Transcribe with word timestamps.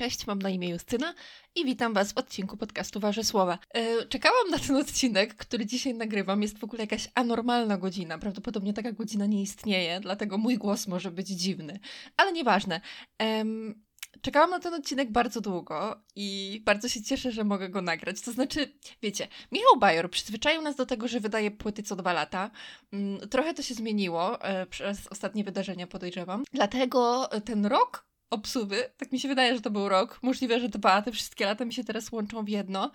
Cześć, 0.00 0.26
mam 0.26 0.38
na 0.38 0.50
imię 0.50 0.68
Justyna 0.68 1.14
i 1.54 1.64
witam 1.64 1.94
Was 1.94 2.12
w 2.12 2.18
odcinku 2.18 2.56
podcastu 2.56 3.00
Wasze 3.00 3.24
Słowa. 3.24 3.58
Yy, 3.74 4.06
czekałam 4.08 4.50
na 4.50 4.58
ten 4.58 4.76
odcinek, 4.76 5.34
który 5.34 5.66
dzisiaj 5.66 5.94
nagrywam. 5.94 6.42
Jest 6.42 6.58
w 6.58 6.64
ogóle 6.64 6.82
jakaś 6.82 7.08
anormalna 7.14 7.78
godzina. 7.78 8.18
Prawdopodobnie 8.18 8.72
taka 8.72 8.92
godzina 8.92 9.26
nie 9.26 9.42
istnieje, 9.42 10.00
dlatego 10.00 10.38
mój 10.38 10.58
głos 10.58 10.86
może 10.86 11.10
być 11.10 11.28
dziwny. 11.28 11.80
Ale 12.16 12.32
nieważne. 12.32 12.80
Yy, 13.20 13.74
Czekałam 14.22 14.50
na 14.50 14.60
ten 14.60 14.74
odcinek 14.74 15.12
bardzo 15.12 15.40
długo 15.40 16.02
i 16.16 16.60
bardzo 16.64 16.88
się 16.88 17.02
cieszę, 17.02 17.32
że 17.32 17.44
mogę 17.44 17.68
go 17.68 17.82
nagrać. 17.82 18.20
To 18.20 18.32
znaczy, 18.32 18.72
wiecie, 19.02 19.28
Michał 19.52 19.78
Bajor 19.78 20.10
przyzwyczaił 20.10 20.62
nas 20.62 20.76
do 20.76 20.86
tego, 20.86 21.08
że 21.08 21.20
wydaje 21.20 21.50
płyty 21.50 21.82
co 21.82 21.96
dwa 21.96 22.12
lata. 22.12 22.50
Mm, 22.92 23.28
trochę 23.28 23.54
to 23.54 23.62
się 23.62 23.74
zmieniło 23.74 24.42
e, 24.42 24.66
przez 24.66 25.06
ostatnie 25.06 25.44
wydarzenia, 25.44 25.86
podejrzewam. 25.86 26.44
Dlatego 26.52 27.28
ten 27.44 27.66
rok 27.66 28.09
obsuwy, 28.30 28.90
tak 28.96 29.12
mi 29.12 29.20
się 29.20 29.28
wydaje, 29.28 29.54
że 29.54 29.60
to 29.60 29.70
był 29.70 29.88
rok, 29.88 30.18
możliwe, 30.22 30.60
że 30.60 30.68
dwa, 30.68 31.02
te 31.02 31.12
wszystkie 31.12 31.44
lata 31.44 31.64
mi 31.64 31.72
się 31.72 31.84
teraz 31.84 32.12
łączą 32.12 32.44
w 32.44 32.48
jedno. 32.48 32.90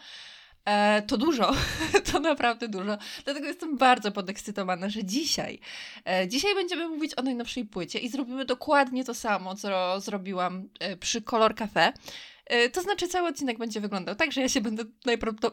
E, 0.65 1.01
to 1.01 1.17
dużo, 1.17 1.53
to 2.11 2.19
naprawdę 2.19 2.67
dużo. 2.67 2.97
Dlatego 3.23 3.47
jestem 3.47 3.77
bardzo 3.77 4.11
podekscytowana, 4.11 4.89
że 4.89 5.03
dzisiaj, 5.03 5.59
e, 6.05 6.27
dzisiaj 6.27 6.55
będziemy 6.55 6.87
mówić 6.87 7.17
o 7.17 7.21
najnowszej 7.21 7.65
płycie 7.65 7.99
i 7.99 8.09
zrobimy 8.09 8.45
dokładnie 8.45 9.05
to 9.05 9.13
samo, 9.13 9.55
co 9.55 9.99
zrobiłam 9.99 10.69
e, 10.79 10.97
przy 10.97 11.21
Color 11.21 11.55
Cafe. 11.55 11.93
E, 12.45 12.69
to 12.69 12.81
znaczy, 12.81 13.07
cały 13.07 13.29
odcinek 13.29 13.57
będzie 13.57 13.81
wyglądał 13.81 14.15
tak, 14.15 14.31
że 14.31 14.41
ja 14.41 14.49
się 14.49 14.61
będę 14.61 14.83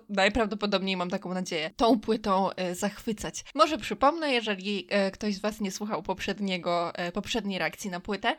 najprawdopodobniej, 0.09 0.97
mam 0.97 1.11
taką 1.11 1.35
nadzieję, 1.35 1.71
tą 1.77 2.01
płytą 2.01 2.53
e, 2.53 2.75
zachwycać. 2.75 3.45
Może 3.55 3.79
przypomnę, 3.79 4.33
jeżeli 4.33 4.87
e, 4.91 5.11
ktoś 5.11 5.35
z 5.35 5.41
Was 5.41 5.61
nie 5.61 5.71
słuchał 5.71 6.03
poprzedniego, 6.03 6.93
poprzedniej 7.15 7.59
reakcji 7.59 7.91
na 7.91 8.01
płytę, 8.01 8.37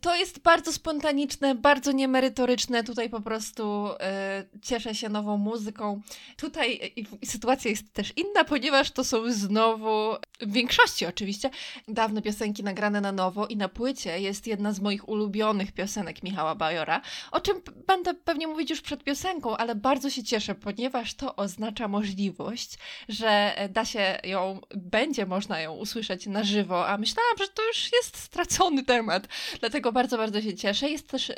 to 0.00 0.16
jest 0.16 0.38
bardzo 0.38 0.72
spontaniczne, 0.72 1.54
bardzo 1.54 1.92
niemerytoryczne. 1.92 2.84
Tutaj 2.84 3.10
po 3.10 3.20
prostu 3.20 3.88
e, 4.00 4.44
cieszę 4.62 4.94
się 4.94 5.08
nową 5.08 5.38
muzyką. 5.38 6.00
Tutaj 6.36 6.92
e, 7.22 7.26
sytuacja 7.26 7.70
jest 7.70 7.92
też 7.92 8.12
inna, 8.16 8.44
ponieważ 8.44 8.90
to 8.90 9.04
są 9.04 9.32
znowu, 9.32 10.16
w 10.40 10.52
większości 10.52 11.06
oczywiście, 11.06 11.50
dawne 11.88 12.22
piosenki 12.22 12.62
nagrane 12.64 13.00
na 13.00 13.12
nowo 13.12 13.46
i 13.46 13.56
na 13.56 13.68
płycie 13.68 14.20
jest 14.20 14.46
jedna 14.46 14.72
z 14.72 14.80
moich 14.80 15.08
ulubionych 15.08 15.72
piosenek 15.72 16.22
Michała 16.22 16.54
Bajora, 16.54 17.00
o 17.32 17.40
czym 17.40 17.62
będę 17.86 18.14
pewnie 18.14 18.46
mówić 18.46 18.70
już 18.70 18.80
przed 18.80 19.04
piosenką, 19.04 19.56
ale 19.56 19.74
bardzo 19.74 20.10
się 20.10 20.22
cieszę, 20.22 20.54
ponieważ 20.54 21.14
to 21.14 21.36
oznacza 21.36 21.88
możliwość, 21.88 22.78
że 23.08 23.54
da 23.70 23.84
się 23.84 24.18
ją, 24.24 24.60
będzie 24.76 25.26
można 25.26 25.60
ją 25.60 25.74
usłyszeć 25.76 26.26
na 26.26 26.44
żywo, 26.44 26.88
a 26.88 26.98
myślałam, 26.98 27.38
że 27.38 27.48
to 27.48 27.66
już 27.66 27.92
jest 27.92 28.16
stracony 28.16 28.84
temat 28.84 29.28
Dlatego 29.60 29.92
bardzo, 29.92 30.16
bardzo 30.16 30.42
się 30.42 30.54
cieszę. 30.54 30.90
Jest 30.90 31.08
też 31.08 31.30
y, 31.30 31.34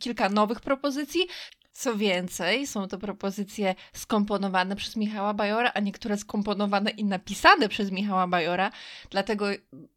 kilka 0.00 0.28
nowych 0.28 0.60
propozycji. 0.60 1.26
Co 1.72 1.96
więcej, 1.96 2.66
są 2.66 2.88
to 2.88 2.98
propozycje 2.98 3.74
skomponowane 3.92 4.76
przez 4.76 4.96
Michała 4.96 5.34
Bajora, 5.34 5.70
a 5.74 5.80
niektóre 5.80 6.16
skomponowane 6.16 6.90
i 6.90 7.04
napisane 7.04 7.68
przez 7.68 7.90
Michała 7.90 8.26
Bajora, 8.26 8.70
dlatego 9.10 9.46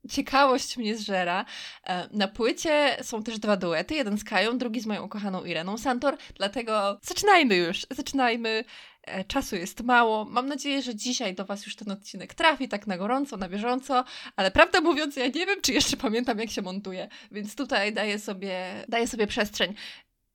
ciekawość 0.09 0.77
mnie 0.77 0.97
zżera. 0.97 1.45
E, 1.83 2.09
na 2.11 2.27
płycie 2.27 2.97
są 3.01 3.23
też 3.23 3.39
dwa 3.39 3.57
duety, 3.57 3.95
jeden 3.95 4.17
z 4.17 4.23
Kają, 4.23 4.57
drugi 4.57 4.79
z 4.79 4.85
moją 4.85 5.03
ukochaną 5.03 5.43
Ireną 5.43 5.77
Santor, 5.77 6.17
dlatego 6.35 6.99
zaczynajmy 7.01 7.55
już, 7.55 7.87
zaczynajmy. 7.91 8.63
E, 9.07 9.23
czasu 9.23 9.55
jest 9.55 9.83
mało. 9.83 10.25
Mam 10.25 10.47
nadzieję, 10.47 10.81
że 10.81 10.95
dzisiaj 10.95 11.35
do 11.35 11.45
Was 11.45 11.65
już 11.65 11.75
ten 11.75 11.91
odcinek 11.91 12.33
trafi 12.33 12.67
tak 12.67 12.87
na 12.87 12.97
gorąco, 12.97 13.37
na 13.37 13.49
bieżąco, 13.49 14.03
ale 14.35 14.51
prawdę 14.51 14.81
mówiąc, 14.81 15.15
ja 15.15 15.25
nie 15.25 15.45
wiem, 15.45 15.61
czy 15.61 15.73
jeszcze 15.73 15.97
pamiętam, 15.97 16.39
jak 16.39 16.49
się 16.49 16.61
montuje, 16.61 17.07
więc 17.31 17.55
tutaj 17.55 17.93
daję 17.93 18.19
sobie, 18.19 18.85
daję 18.87 19.07
sobie 19.07 19.27
przestrzeń. 19.27 19.73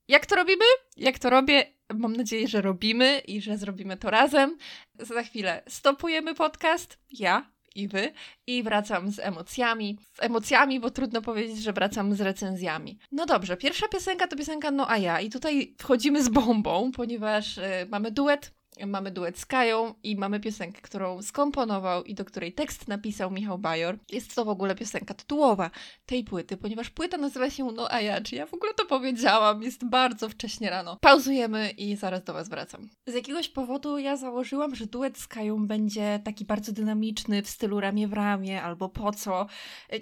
Jak 0.08 0.26
to 0.26 0.36
robimy? 0.36 0.64
Jak 0.96 1.18
to 1.18 1.30
robię? 1.30 1.66
Mam 1.94 2.16
nadzieję, 2.16 2.48
że 2.48 2.60
robimy 2.60 3.18
i 3.18 3.40
że 3.40 3.58
zrobimy 3.58 3.96
to 3.96 4.10
razem. 4.10 4.58
Za 4.98 5.22
chwilę 5.22 5.62
stopujemy 5.68 6.34
podcast. 6.34 6.98
Ja, 7.10 7.52
i 7.74 7.88
wy, 7.88 8.12
i 8.46 8.62
wracam 8.62 9.10
z 9.10 9.18
emocjami. 9.18 9.98
Z 10.14 10.22
emocjami, 10.22 10.80
bo 10.80 10.90
trudno 10.90 11.22
powiedzieć, 11.22 11.62
że 11.62 11.72
wracam 11.72 12.14
z 12.14 12.20
recenzjami. 12.20 12.98
No 13.12 13.26
dobrze, 13.26 13.56
pierwsza 13.56 13.88
piosenka 13.88 14.26
to 14.26 14.36
piosenka 14.36 14.70
No 14.70 14.90
a 14.90 14.98
ja, 14.98 15.20
i 15.20 15.30
tutaj 15.30 15.74
wchodzimy 15.78 16.24
z 16.24 16.28
bombą, 16.28 16.92
ponieważ 16.92 17.58
y, 17.58 17.62
mamy 17.90 18.10
duet 18.10 18.52
Mamy 18.86 19.10
duet 19.10 19.38
z 19.38 19.46
Kają 19.46 19.94
i 20.02 20.16
mamy 20.16 20.40
piosenkę, 20.40 20.80
którą 20.80 21.22
skomponował 21.22 22.04
i 22.04 22.14
do 22.14 22.24
której 22.24 22.52
tekst 22.52 22.88
napisał 22.88 23.30
Michał 23.30 23.58
Bajor. 23.58 23.98
Jest 24.10 24.34
to 24.34 24.44
w 24.44 24.48
ogóle 24.48 24.74
piosenka 24.74 25.14
tytułowa 25.14 25.70
tej 26.06 26.24
płyty, 26.24 26.56
ponieważ 26.56 26.90
płyta 26.90 27.16
nazywa 27.16 27.50
się 27.50 27.64
No 27.64 27.92
a 27.92 28.00
ja, 28.00 28.20
czy 28.20 28.36
ja 28.36 28.46
w 28.46 28.54
ogóle 28.54 28.74
to 28.74 28.86
powiedziałam? 28.86 29.62
Jest 29.62 29.84
bardzo 29.84 30.28
wcześnie 30.28 30.70
rano. 30.70 30.96
Pauzujemy 31.00 31.70
i 31.70 31.96
zaraz 31.96 32.24
do 32.24 32.32
Was 32.32 32.48
wracam. 32.48 32.88
Z 33.06 33.14
jakiegoś 33.14 33.48
powodu 33.48 33.98
ja 33.98 34.16
założyłam, 34.16 34.74
że 34.74 34.86
duet 34.86 35.18
z 35.18 35.28
Kają 35.28 35.66
będzie 35.66 36.20
taki 36.24 36.44
bardzo 36.44 36.72
dynamiczny 36.72 37.42
w 37.42 37.48
stylu 37.48 37.80
ramię 37.80 38.08
w 38.08 38.12
ramię 38.12 38.62
albo 38.62 38.88
po 38.88 39.12
co. 39.12 39.46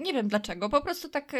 Nie 0.00 0.12
wiem 0.12 0.28
dlaczego, 0.28 0.68
po 0.68 0.80
prostu 0.80 1.08
tak, 1.08 1.32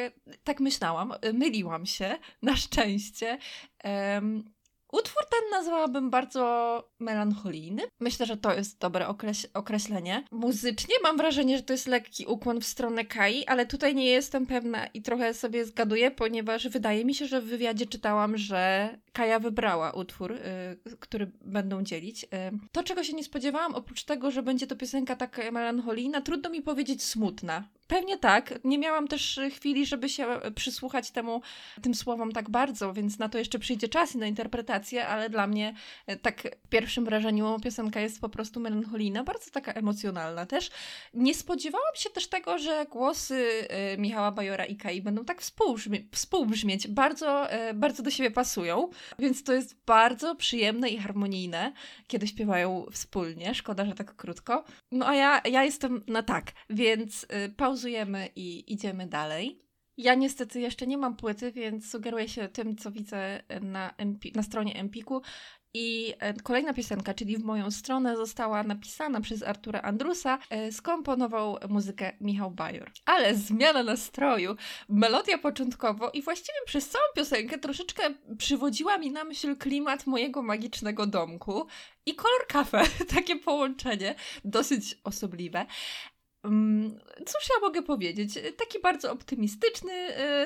tak 0.44 0.60
myślałam. 0.60 1.14
Myliłam 1.32 1.86
się, 1.86 2.18
na 2.42 2.56
szczęście. 2.56 3.38
Um, 3.84 4.44
Utwór 4.92 5.22
ten 5.30 5.50
nazwałabym 5.50 6.10
bardzo 6.10 6.84
melancholijny. 6.98 7.82
Myślę, 8.00 8.26
że 8.26 8.36
to 8.36 8.54
jest 8.54 8.78
dobre 8.78 9.08
okreś 9.08 9.46
określenie. 9.54 10.24
Muzycznie 10.30 10.94
mam 11.02 11.16
wrażenie, 11.16 11.56
że 11.56 11.62
to 11.62 11.72
jest 11.72 11.86
lekki 11.86 12.26
ukłon 12.26 12.60
w 12.60 12.66
stronę 12.66 13.04
Kai, 13.04 13.46
ale 13.46 13.66
tutaj 13.66 13.94
nie 13.94 14.06
jestem 14.06 14.46
pewna 14.46 14.86
i 14.86 15.02
trochę 15.02 15.34
sobie 15.34 15.64
zgaduję, 15.64 16.10
ponieważ 16.10 16.68
wydaje 16.68 17.04
mi 17.04 17.14
się, 17.14 17.26
że 17.26 17.40
w 17.40 17.44
wywiadzie 17.44 17.86
czytałam, 17.86 18.36
że 18.36 18.90
Kaja 19.12 19.38
wybrała 19.38 19.92
utwór, 19.92 20.32
y, 20.32 20.40
który 21.00 21.30
będą 21.40 21.82
dzielić. 21.82 22.24
Y, 22.24 22.28
to, 22.72 22.82
czego 22.82 23.04
się 23.04 23.12
nie 23.12 23.24
spodziewałam, 23.24 23.74
oprócz 23.74 24.04
tego, 24.04 24.30
że 24.30 24.42
będzie 24.42 24.66
to 24.66 24.76
piosenka 24.76 25.16
tak 25.16 25.52
melancholijna, 25.52 26.20
trudno 26.20 26.50
mi 26.50 26.62
powiedzieć 26.62 27.02
smutna. 27.02 27.64
Pewnie 27.90 28.18
tak. 28.18 28.64
Nie 28.64 28.78
miałam 28.78 29.08
też 29.08 29.40
chwili, 29.50 29.86
żeby 29.86 30.08
się 30.08 30.26
przysłuchać 30.54 31.10
temu, 31.10 31.42
tym 31.82 31.94
słowom 31.94 32.32
tak 32.32 32.50
bardzo, 32.50 32.92
więc 32.92 33.18
na 33.18 33.28
to 33.28 33.38
jeszcze 33.38 33.58
przyjdzie 33.58 33.88
czas 33.88 34.14
i 34.14 34.18
na 34.18 34.26
interpretację, 34.26 35.06
ale 35.06 35.30
dla 35.30 35.46
mnie 35.46 35.74
y, 36.10 36.16
tak 36.16 36.42
w 36.64 36.68
pierwszym 36.68 37.04
wrażeniu 37.04 37.56
piosenka 37.62 38.00
jest 38.00 38.20
po 38.20 38.28
prostu 38.28 38.60
melancholijna, 38.60 39.24
bardzo 39.24 39.50
taka 39.50 39.72
emocjonalna 39.72 40.46
też. 40.46 40.70
Nie 41.14 41.34
spodziewałam 41.34 41.94
się 41.94 42.10
też 42.10 42.26
tego, 42.26 42.58
że 42.58 42.86
głosy 42.90 43.68
Michała 43.98 44.32
Bajora 44.32 44.64
i 44.64 44.76
Kai 44.76 45.02
będą 45.02 45.24
tak 45.24 45.40
współbrzmi 45.40 46.08
współbrzmieć. 46.12 46.88
Bardzo, 46.88 47.46
bardzo 47.74 48.02
do 48.02 48.10
siebie 48.10 48.30
pasują. 48.30 48.90
Więc 49.18 49.44
to 49.44 49.52
jest 49.52 49.84
bardzo 49.86 50.34
przyjemne 50.34 50.88
i 50.88 50.98
harmonijne, 50.98 51.72
kiedy 52.06 52.26
śpiewają 52.26 52.86
wspólnie. 52.92 53.54
Szkoda, 53.54 53.84
że 53.84 53.94
tak 53.94 54.16
krótko. 54.16 54.64
No 54.92 55.06
a 55.08 55.14
ja, 55.14 55.40
ja 55.44 55.64
jestem 55.64 56.02
na 56.06 56.22
tak, 56.22 56.52
więc 56.70 57.24
y, 57.24 57.54
pauzujemy 57.80 58.28
i 58.36 58.72
idziemy 58.72 59.06
dalej. 59.06 59.62
Ja 59.96 60.14
niestety 60.14 60.60
jeszcze 60.60 60.86
nie 60.86 60.98
mam 60.98 61.16
płyty, 61.16 61.52
więc 61.52 61.90
sugeruję 61.90 62.28
się 62.28 62.48
tym, 62.48 62.76
co 62.76 62.90
widzę 62.90 63.42
na, 63.60 63.94
Empi 63.96 64.32
na 64.34 64.42
stronie 64.42 64.74
Empiku. 64.74 65.22
I 65.74 66.14
e, 66.18 66.34
kolejna 66.34 66.74
piosenka, 66.74 67.14
czyli 67.14 67.36
w 67.36 67.44
moją 67.44 67.70
stronę, 67.70 68.16
została 68.16 68.62
napisana 68.62 69.20
przez 69.20 69.42
Artura 69.42 69.80
Andrusa, 69.82 70.38
e, 70.50 70.72
skomponował 70.72 71.58
muzykę 71.68 72.12
Michał 72.20 72.50
Bajor. 72.50 72.90
Ale 73.06 73.34
zmiana 73.34 73.82
nastroju, 73.82 74.56
melodia 74.88 75.38
początkowo 75.38 76.10
i 76.10 76.22
właściwie 76.22 76.58
przez 76.66 76.88
całą 76.88 77.04
piosenkę 77.16 77.58
troszeczkę 77.58 78.02
przywodziła 78.38 78.98
mi 78.98 79.10
na 79.10 79.24
myśl 79.24 79.56
klimat 79.56 80.06
mojego 80.06 80.42
magicznego 80.42 81.06
domku 81.06 81.66
i 82.06 82.14
kolor 82.14 82.46
kafe. 82.48 82.82
Takie 83.16 83.36
połączenie, 83.36 84.14
dosyć 84.44 84.98
osobliwe. 85.04 85.66
Cóż 87.26 87.48
ja 87.54 87.60
mogę 87.60 87.82
powiedzieć? 87.82 88.34
Taki 88.56 88.80
bardzo 88.82 89.12
optymistyczny 89.12 89.92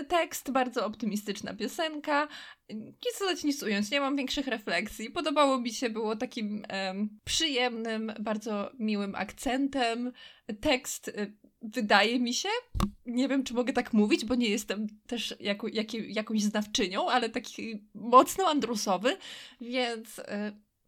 y, 0.00 0.04
tekst, 0.04 0.50
bardzo 0.50 0.86
optymistyczna 0.86 1.54
piosenka. 1.54 2.28
Nic 2.70 3.18
dodać, 3.20 3.44
nic 3.44 3.62
ująć, 3.62 3.90
nie 3.90 4.00
mam 4.00 4.16
większych 4.16 4.46
refleksji. 4.46 5.10
Podobało 5.10 5.60
mi 5.60 5.72
się, 5.72 5.90
było 5.90 6.16
takim 6.16 6.62
um, 6.72 7.20
przyjemnym, 7.24 8.12
bardzo 8.20 8.70
miłym 8.78 9.14
akcentem. 9.14 10.12
Tekst 10.60 11.08
y, 11.08 11.36
wydaje 11.62 12.20
mi 12.20 12.34
się, 12.34 12.48
nie 13.06 13.28
wiem 13.28 13.44
czy 13.44 13.54
mogę 13.54 13.72
tak 13.72 13.92
mówić, 13.92 14.24
bo 14.24 14.34
nie 14.34 14.48
jestem 14.48 14.86
też 15.06 15.34
jako, 15.40 15.68
jak, 15.68 15.94
jakąś 15.94 16.42
znawczynią, 16.42 17.08
ale 17.08 17.30
taki 17.30 17.88
mocno 17.94 18.48
andrusowy, 18.48 19.16
więc 19.60 20.18
y, 20.18 20.22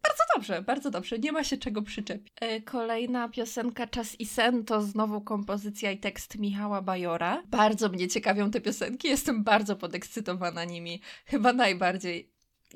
bardzo 0.07 0.23
dobrze, 0.35 0.61
bardzo 0.61 0.91
dobrze. 0.91 1.19
Nie 1.19 1.31
ma 1.31 1.43
się 1.43 1.57
czego 1.57 1.81
przyczepić. 1.81 2.33
E, 2.41 2.61
kolejna 2.61 3.29
piosenka 3.29 3.87
Czas 3.87 4.19
i 4.19 4.25
Sen 4.25 4.65
to 4.65 4.81
znowu 4.81 5.21
kompozycja 5.21 5.91
i 5.91 5.97
tekst 5.97 6.37
Michała 6.37 6.81
Bajora. 6.81 7.43
Bardzo 7.47 7.89
mnie 7.89 8.07
ciekawią 8.07 8.51
te 8.51 8.61
piosenki. 8.61 9.07
Jestem 9.07 9.43
bardzo 9.43 9.75
podekscytowana 9.75 10.65
nimi. 10.65 11.01
Chyba 11.25 11.53
najbardziej. 11.53 12.31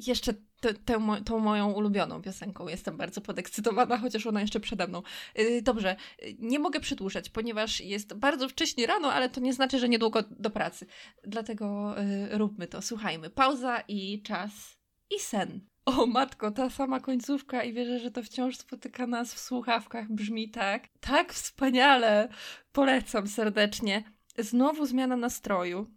Jeszcze 0.07 0.33
tę, 0.86 0.95
tą 1.25 1.39
moją 1.39 1.72
ulubioną 1.72 2.22
piosenką. 2.22 2.68
Jestem 2.68 2.98
bardzo 2.98 3.22
podekscytowana, 3.22 3.98
chociaż 3.98 4.27
ona 4.27 4.42
jeszcze 4.42 4.60
przede 4.60 4.88
mną. 4.88 5.01
Yy, 5.36 5.62
dobrze, 5.62 5.95
nie 6.39 6.60
mogę 6.60 6.80
przedłużać, 6.80 7.30
ponieważ 7.30 7.81
jest 7.81 8.13
bardzo 8.13 8.50
wcześnie 8.50 8.88
rano, 8.88 9.13
ale 9.13 9.30
to 9.30 9.42
nie 9.42 9.54
znaczy, 9.54 9.80
że 9.80 9.89
niedługo 9.89 10.24
do 10.31 10.50
pracy. 10.50 10.86
Dlatego 11.24 11.95
róbmy 12.31 12.68
to. 12.68 12.81
Słuchajmy. 12.81 13.30
Pauza 13.30 13.84
i 13.88 14.22
czas 14.22 14.51
i 15.16 15.19
sen. 15.19 15.71
O 15.86 16.06
matko, 16.06 16.51
ta 16.51 16.69
sama 16.69 17.00
końcówka 17.00 17.63
i 17.63 17.74
wierzę, 17.74 18.00
że 18.00 18.12
to 18.12 18.24
wciąż 18.24 18.57
spotyka 18.57 19.07
nas 19.07 19.33
w 19.33 19.39
słuchawkach. 19.39 20.12
Brzmi 20.12 20.50
tak. 20.50 20.88
Tak 21.00 21.33
wspaniale. 21.33 22.30
Polecam 22.72 23.28
serdecznie. 23.28 24.04
Znowu 24.38 24.86
zmiana 24.86 25.16
nastroju. 25.16 25.88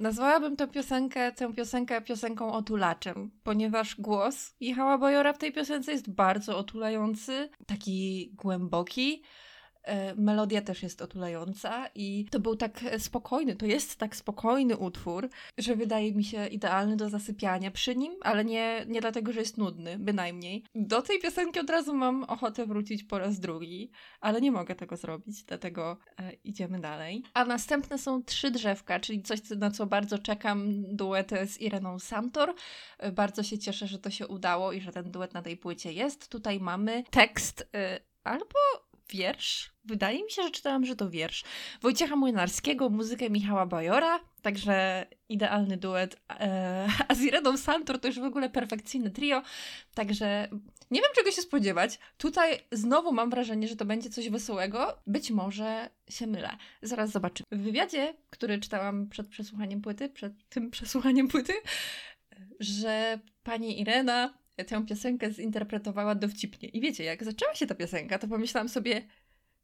Nazwałabym 0.00 0.56
tę 0.56 0.68
piosenkę, 0.68 1.32
tę 1.32 1.52
piosenkę 1.54 2.00
piosenką 2.00 2.52
otulaczem, 2.52 3.30
ponieważ 3.42 3.96
głos 4.00 4.54
Michała 4.60 4.98
Bajora 4.98 5.32
w 5.32 5.38
tej 5.38 5.52
piosence 5.52 5.92
jest 5.92 6.10
bardzo 6.10 6.58
otulający, 6.58 7.48
taki 7.66 8.30
głęboki, 8.34 9.22
melodia 10.16 10.62
też 10.62 10.82
jest 10.82 11.02
otulająca 11.02 11.88
i 11.94 12.26
to 12.30 12.40
był 12.40 12.56
tak 12.56 12.80
spokojny, 12.98 13.56
to 13.56 13.66
jest 13.66 13.96
tak 13.96 14.16
spokojny 14.16 14.76
utwór, 14.76 15.28
że 15.58 15.76
wydaje 15.76 16.14
mi 16.14 16.24
się 16.24 16.46
idealny 16.46 16.96
do 16.96 17.08
zasypiania 17.08 17.70
przy 17.70 17.96
nim, 17.96 18.12
ale 18.20 18.44
nie, 18.44 18.84
nie 18.88 19.00
dlatego, 19.00 19.32
że 19.32 19.40
jest 19.40 19.58
nudny, 19.58 19.98
bynajmniej. 19.98 20.64
Do 20.74 21.02
tej 21.02 21.20
piosenki 21.20 21.60
od 21.60 21.70
razu 21.70 21.94
mam 21.94 22.24
ochotę 22.24 22.66
wrócić 22.66 23.04
po 23.04 23.18
raz 23.18 23.40
drugi, 23.40 23.90
ale 24.20 24.40
nie 24.40 24.52
mogę 24.52 24.74
tego 24.74 24.96
zrobić, 24.96 25.44
dlatego 25.44 25.98
e, 26.18 26.32
idziemy 26.32 26.80
dalej. 26.80 27.22
A 27.34 27.44
następne 27.44 27.98
są 27.98 28.22
Trzy 28.22 28.50
Drzewka, 28.50 29.00
czyli 29.00 29.22
coś, 29.22 29.40
na 29.56 29.70
co 29.70 29.86
bardzo 29.86 30.18
czekam, 30.18 30.84
duet 30.96 31.30
z 31.46 31.60
Ireną 31.60 31.98
Santor. 31.98 32.54
E, 32.98 33.12
bardzo 33.12 33.42
się 33.42 33.58
cieszę, 33.58 33.86
że 33.86 33.98
to 33.98 34.10
się 34.10 34.26
udało 34.26 34.72
i 34.72 34.80
że 34.80 34.92
ten 34.92 35.10
duet 35.10 35.34
na 35.34 35.42
tej 35.42 35.56
płycie 35.56 35.92
jest. 35.92 36.28
Tutaj 36.28 36.60
mamy 36.60 37.04
tekst 37.10 37.60
y, 37.60 37.66
albo 38.24 38.89
wiersz. 39.10 39.72
Wydaje 39.84 40.24
mi 40.24 40.30
się, 40.30 40.42
że 40.42 40.50
czytałam, 40.50 40.86
że 40.86 40.96
to 40.96 41.10
wiersz. 41.10 41.44
Wojciecha 41.82 42.16
Młynarskiego, 42.16 42.90
muzykę 42.90 43.30
Michała 43.30 43.66
Bajora, 43.66 44.20
także 44.42 45.06
idealny 45.28 45.76
duet. 45.76 46.20
Eee, 46.28 46.90
a 47.08 47.14
z 47.18 47.20
Ireną 47.20 47.56
Santor 47.56 48.00
to 48.00 48.08
już 48.08 48.20
w 48.20 48.24
ogóle 48.24 48.50
perfekcyjny 48.50 49.10
trio, 49.10 49.42
także 49.94 50.48
nie 50.90 51.00
wiem 51.00 51.10
czego 51.14 51.30
się 51.30 51.42
spodziewać. 51.42 51.98
Tutaj 52.18 52.58
znowu 52.72 53.12
mam 53.12 53.30
wrażenie, 53.30 53.68
że 53.68 53.76
to 53.76 53.84
będzie 53.84 54.10
coś 54.10 54.28
wesołego. 54.28 54.98
Być 55.06 55.30
może 55.30 55.90
się 56.08 56.26
mylę. 56.26 56.56
Zaraz 56.82 57.10
zobaczymy. 57.10 57.46
W 57.52 57.62
wywiadzie, 57.62 58.14
który 58.30 58.58
czytałam 58.58 59.08
przed 59.08 59.28
przesłuchaniem 59.28 59.80
płyty, 59.80 60.08
przed 60.08 60.48
tym 60.48 60.70
przesłuchaniem 60.70 61.28
płyty, 61.28 61.52
że 62.60 63.18
pani 63.42 63.80
Irena 63.80 64.34
tę 64.64 64.86
piosenkę 64.86 65.32
zinterpretowała 65.32 66.14
dowcipnie. 66.14 66.68
I 66.68 66.80
wiecie, 66.80 67.04
jak 67.04 67.24
zaczęła 67.24 67.54
się 67.54 67.66
ta 67.66 67.74
piosenka, 67.74 68.18
to 68.18 68.28
pomyślałam 68.28 68.68
sobie, 68.68 69.02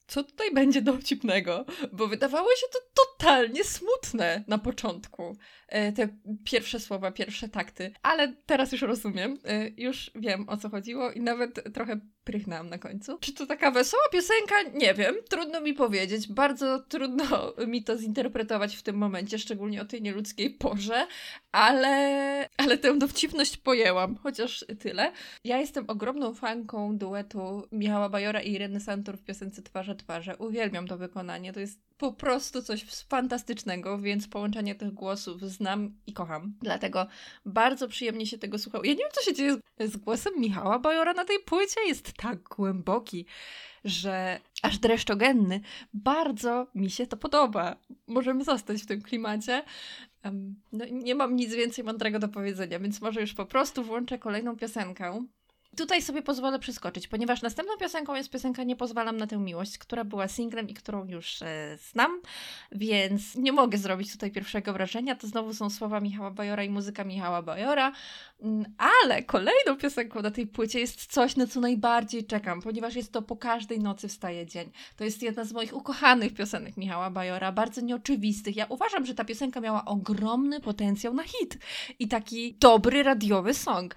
co 0.07 0.25
tutaj 0.25 0.55
będzie 0.55 0.83
dowcipnego? 0.83 1.65
Bo 1.93 2.09
wydawało 2.09 2.49
się 2.49 2.67
to 2.73 2.79
totalnie 3.05 3.65
smutne 3.65 4.45
na 4.49 4.59
początku. 4.59 5.37
E, 5.69 5.93
te 5.93 6.09
pierwsze 6.45 6.81
słowa, 6.81 7.11
pierwsze 7.11 7.49
takty. 7.49 7.93
Ale 8.03 8.35
teraz 8.47 8.73
już 8.73 8.83
rozumiem, 8.83 9.39
e, 9.45 9.69
już 9.69 10.11
wiem 10.15 10.49
o 10.49 10.57
co 10.57 10.69
chodziło 10.71 11.13
i 11.13 11.21
nawet 11.21 11.75
trochę 11.75 12.01
prychnęłam 12.27 12.69
na 12.71 12.79
końcu. 12.79 13.19
Czy 13.21 13.33
to 13.33 13.47
taka 13.47 13.71
wesoła 13.71 14.03
piosenka? 14.13 14.63
Nie 14.75 14.95
wiem, 14.95 15.15
trudno 15.29 15.61
mi 15.61 15.75
powiedzieć. 15.75 16.29
Bardzo 16.29 16.79
trudno 16.79 17.25
mi 17.73 17.85
to 17.85 17.99
zinterpretować 17.99 18.77
w 18.77 18.83
tym 18.83 18.97
momencie, 18.97 19.39
szczególnie 19.39 19.83
o 19.83 19.85
tej 19.85 20.03
nieludzkiej 20.03 20.51
porze, 20.51 21.07
ale, 21.53 22.49
ale 22.57 22.79
tę 22.79 22.99
dowcipność 22.99 23.57
pojęłam, 23.57 24.17
chociaż 24.17 24.65
tyle. 24.79 25.13
Ja 25.45 25.59
jestem 25.59 25.85
ogromną 25.89 26.35
fanką 26.35 26.99
duetu 26.99 27.69
Michała 27.73 28.09
Bajora 28.09 28.41
i 28.41 28.53
Ireny 28.53 28.81
Santur 28.81 29.17
w 29.17 29.25
piosence 29.25 29.63
Twarze 29.63 29.95
Twarze. 29.95 30.37
Uwielbiam 30.37 30.87
to 30.87 30.99
wykonanie, 30.99 31.53
to 31.53 31.61
jest 31.61 31.86
po 31.99 32.13
prostu 32.13 32.63
coś 32.63 32.85
fantastycznego, 32.85 33.99
więc 33.99 34.29
połączenie 34.29 34.75
tych 34.75 34.93
głosów 34.93 35.43
znam 35.43 35.97
i 36.07 36.13
kocham. 36.13 36.55
Dlatego 36.63 37.07
bardzo 37.47 37.89
przyjemnie 37.89 38.27
się 38.27 38.39
tego 38.39 38.59
słuchało. 38.59 38.85
Ja 38.85 38.91
nie 38.91 38.99
wiem, 38.99 39.11
co 39.13 39.23
się 39.23 39.35
dzieje 39.35 39.55
z, 39.55 39.93
z 39.93 39.97
głosem 39.97 40.33
Michała 40.39 40.79
Bajora 40.79 41.13
na 41.13 41.25
tej 41.25 41.39
płycie. 41.39 41.81
Jest 41.87 42.13
tak 42.13 42.43
głęboki, 42.43 43.27
że 43.85 44.41
aż 44.63 44.79
dreszczogenny. 44.79 45.61
Bardzo 45.95 46.67
mi 46.75 46.91
się 46.91 47.07
to 47.07 47.17
podoba. 47.17 47.77
Możemy 48.07 48.45
zostać 48.45 48.83
w 48.83 48.87
tym 48.87 49.03
klimacie. 49.03 49.63
No, 50.73 50.85
nie 50.91 51.15
mam 51.15 51.37
nic 51.37 51.55
więcej 51.55 51.85
mądrego 51.85 52.19
do 52.19 52.29
powiedzenia, 52.29 52.79
więc 52.79 53.01
może 53.01 53.21
już 53.21 53.35
po 53.35 53.47
prostu 53.47 53.85
włączę 53.85 54.19
kolejną 54.19 54.57
piosenkę. 54.57 55.27
Tutaj 55.77 56.03
sobie 56.03 56.23
pozwolę 56.23 56.59
przeskoczyć, 56.59 57.09
ponieważ 57.09 57.43
następną 57.43 57.77
piosenką 57.77 58.15
jest 58.15 58.31
piosenka 58.31 58.65
Nie 58.65 58.77
pozwalam 58.77 59.17
na 59.17 59.27
tę 59.27 59.37
miłość, 59.37 59.79
która 59.79 60.05
była 60.05 60.29
singlem 60.29 60.69
i 60.69 60.75
którą 60.75 61.07
już 61.07 61.43
e, 61.43 61.79
znam, 61.93 62.21
więc 62.73 63.35
nie 63.35 63.53
mogę 63.53 63.79
zrobić 63.79 64.13
tutaj 64.13 64.31
pierwszego 64.31 64.73
wrażenia. 64.73 65.15
To 65.15 65.27
znowu 65.27 65.55
są 65.55 65.71
słowa 65.71 66.01
Michała 66.01 66.31
Bajora 66.31 66.65
i 66.65 66.71
muzyka 66.71 67.05
Michała 67.05 67.43
Bajora, 67.43 67.93
mm, 68.43 68.65
ale 68.79 69.23
kolejną 69.23 69.77
piosenką 69.77 70.23
na 70.23 70.31
tej 70.31 70.47
płycie 70.47 70.81
jest 70.81 71.07
coś, 71.07 71.37
na 71.37 71.47
co 71.47 71.61
najbardziej 71.61 72.25
czekam, 72.25 72.63
ponieważ 72.63 72.95
jest 72.95 73.13
to 73.13 73.23
Po 73.23 73.37
każdej 73.37 73.81
nocy 73.81 74.09
wstaje 74.09 74.47
dzień. 74.47 74.71
To 74.97 75.05
jest 75.05 75.23
jedna 75.23 75.45
z 75.45 75.53
moich 75.53 75.77
ukochanych 75.77 76.35
piosenek 76.35 76.77
Michała 76.77 77.11
Bajora, 77.11 77.53
bardzo 77.53 77.81
nieoczywistych. 77.81 78.57
Ja 78.57 78.67
uważam, 78.69 79.07
że 79.07 79.15
ta 79.15 79.25
piosenka 79.25 79.61
miała 79.61 79.85
ogromny 79.85 80.61
potencjał 80.61 81.15
na 81.15 81.23
hit 81.23 81.59
i 81.99 82.09
taki 82.09 82.55
dobry 82.55 83.03
radiowy 83.03 83.55
song. 83.55 83.95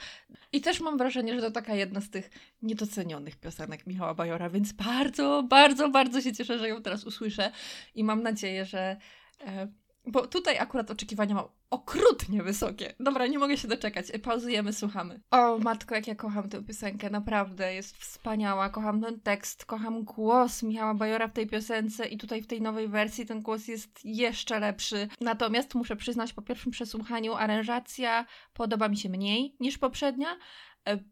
I 0.51 0.61
też 0.61 0.79
mam 0.81 0.97
wrażenie, 0.97 1.35
że 1.35 1.41
to 1.41 1.51
taka 1.69 1.79
jedna 1.79 2.01
z 2.01 2.09
tych 2.09 2.29
niedocenionych 2.61 3.35
piosenek 3.35 3.87
Michała 3.87 4.13
Bajora, 4.13 4.49
więc 4.49 4.71
bardzo, 4.71 5.43
bardzo, 5.43 5.89
bardzo 5.89 6.21
się 6.21 6.33
cieszę, 6.33 6.59
że 6.59 6.69
ją 6.69 6.81
teraz 6.81 7.03
usłyszę 7.03 7.51
i 7.95 8.03
mam 8.03 8.23
nadzieję, 8.23 8.65
że. 8.65 8.97
E, 9.41 9.67
bo 10.05 10.27
tutaj 10.27 10.57
akurat 10.57 10.91
oczekiwania 10.91 11.35
mam 11.35 11.45
okrutnie 11.69 12.43
wysokie. 12.43 12.93
Dobra, 12.99 13.27
nie 13.27 13.39
mogę 13.39 13.57
się 13.57 13.67
doczekać. 13.67 14.05
Pauzujemy, 14.23 14.73
słuchamy. 14.73 15.19
O 15.31 15.57
matko, 15.57 15.95
jak 15.95 16.07
ja 16.07 16.15
kocham 16.15 16.49
tę 16.49 16.63
piosenkę, 16.63 17.09
naprawdę 17.09 17.73
jest 17.73 17.97
wspaniała. 17.97 18.69
Kocham 18.69 19.01
ten 19.01 19.19
tekst, 19.19 19.65
kocham 19.65 20.03
głos 20.03 20.63
Michała 20.63 20.93
Bajora 20.93 21.27
w 21.27 21.33
tej 21.33 21.47
piosence 21.47 22.07
i 22.07 22.17
tutaj 22.17 22.41
w 22.41 22.47
tej 22.47 22.61
nowej 22.61 22.87
wersji 22.87 23.25
ten 23.25 23.41
głos 23.41 23.67
jest 23.67 24.05
jeszcze 24.05 24.59
lepszy. 24.59 25.07
Natomiast 25.21 25.75
muszę 25.75 25.95
przyznać, 25.95 26.33
po 26.33 26.41
pierwszym 26.41 26.71
przesłuchaniu 26.71 27.33
aranżacja 27.33 28.25
podoba 28.53 28.89
mi 28.89 28.97
się 28.97 29.09
mniej 29.09 29.55
niż 29.59 29.77
poprzednia, 29.77 30.37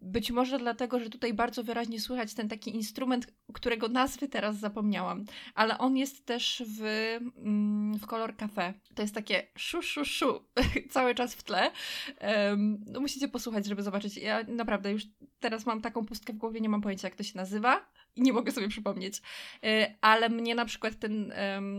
być 0.02 0.32
może 0.32 0.60
dlatego, 0.60 1.00
że 1.00 1.10
tutaj 1.10 1.34
bardzo 1.34 1.64
wyraźnie 1.64 2.02
słychać 2.02 2.34
ten 2.34 2.50
taki 2.50 2.76
instrument, 2.76 3.34
którego 3.54 3.88
nazwy 3.88 4.28
teraz 4.28 4.56
zapomniałam, 4.56 5.26
ale 5.56 5.78
on 5.78 5.98
jest 5.98 6.26
też 6.26 6.64
w, 6.68 6.82
mm, 7.38 8.00
w 8.00 8.08
kolor 8.08 8.36
kafe. 8.36 8.74
To 8.96 9.02
jest 9.02 9.16
takie 9.16 9.48
szu, 9.58 9.82
szu, 9.82 10.06
szu 10.06 10.46
cały 10.94 11.16
czas 11.16 11.36
w 11.36 11.44
tle. 11.44 11.72
No 12.86 13.00
musicie 13.00 13.28
posłuchać, 13.28 13.66
żeby 13.66 13.84
zobaczyć. 13.84 14.18
Ja 14.18 14.44
naprawdę 14.44 14.92
już 14.92 15.04
teraz 15.40 15.66
mam 15.66 15.82
taką 15.82 16.06
pustkę 16.06 16.34
w 16.34 16.38
głowie, 16.38 16.62
nie 16.62 16.70
mam 16.70 16.82
pojęcia, 16.82 17.08
jak 17.08 17.16
to 17.16 17.24
się 17.24 17.38
nazywa 17.38 17.86
i 18.18 18.22
nie 18.22 18.34
mogę 18.34 18.52
sobie 18.52 18.68
przypomnieć. 18.68 19.22
E, 19.64 19.96
ale 20.02 20.30
mnie 20.30 20.56
na 20.56 20.66
przykład 20.66 21.00
ten, 21.00 21.34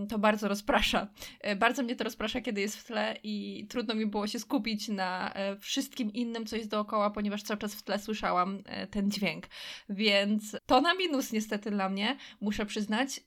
to 0.09 0.19
bardzo 0.19 0.49
rozprasza. 0.49 1.09
E, 1.41 1.57
bardzo 1.57 1.83
mnie 1.83 1.97
to 1.97 2.05
rozprasza, 2.05 2.41
kiedy 2.41 2.61
jest 2.61 2.77
w 2.77 2.85
tle 2.85 3.17
i 3.23 3.67
trudno 3.71 3.95
mi 3.95 4.07
było 4.07 4.27
się 4.27 4.39
skupić 4.39 4.89
na 4.89 5.33
e, 5.35 5.57
wszystkim 5.57 6.13
innym, 6.13 6.47
co 6.47 6.57
jest 6.57 6.71
dookoła, 6.71 7.11
ponieważ 7.11 7.43
cały 7.43 7.59
czas 7.59 7.75
w 7.75 7.83
tle 7.83 7.99
słyszałam 7.99 8.63
ten 8.91 9.11
dźwięk. 9.11 9.47
Więc 9.89 10.57
to 10.67 10.81
na 10.81 10.95
minus 10.95 11.33
niestety 11.33 11.71
dla 11.71 11.89
mnie, 11.89 12.17
muszę 12.41 12.67
przyznać. 12.67 13.21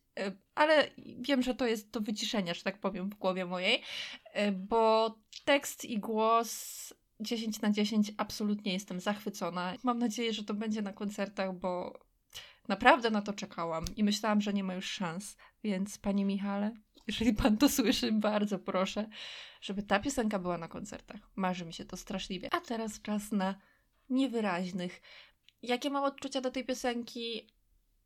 Ale 0.55 0.91
wiem, 1.19 1.41
że 1.41 1.55
to 1.55 1.67
jest 1.67 1.91
do 1.91 2.01
wyciszenia, 2.01 2.53
że 2.53 2.63
tak 2.63 2.79
powiem, 2.79 3.09
w 3.09 3.15
głowie 3.15 3.45
mojej, 3.45 3.81
bo 4.53 5.15
tekst 5.45 5.85
i 5.85 5.99
głos 5.99 6.93
10 7.21 7.61
na 7.61 7.71
10 7.71 8.11
absolutnie 8.17 8.73
jestem 8.73 8.99
zachwycona. 8.99 9.73
Mam 9.83 9.99
nadzieję, 9.99 10.33
że 10.33 10.43
to 10.43 10.53
będzie 10.53 10.81
na 10.81 10.93
koncertach, 10.93 11.53
bo 11.53 11.99
Naprawdę 12.71 13.09
na 13.09 13.21
to 13.21 13.33
czekałam 13.33 13.85
i 13.95 14.03
myślałam, 14.03 14.41
że 14.41 14.53
nie 14.53 14.63
ma 14.63 14.73
już 14.73 14.85
szans. 14.85 15.37
Więc, 15.63 15.97
panie 15.97 16.25
Michale, 16.25 16.71
jeżeli 17.07 17.33
pan 17.33 17.57
to 17.57 17.69
słyszy, 17.69 18.11
bardzo 18.11 18.59
proszę, 18.59 19.09
żeby 19.61 19.83
ta 19.83 19.99
piosenka 19.99 20.39
była 20.39 20.57
na 20.57 20.67
koncertach. 20.67 21.19
Marzy 21.35 21.65
mi 21.65 21.73
się 21.73 21.85
to 21.85 21.97
straszliwie. 21.97 22.49
A 22.53 22.59
teraz 22.59 23.01
czas 23.01 23.31
na 23.31 23.55
niewyraźnych. 24.09 25.01
Jakie 25.61 25.89
mam 25.89 26.03
odczucia 26.03 26.41
do 26.41 26.51
tej 26.51 26.65
piosenki 26.65 27.47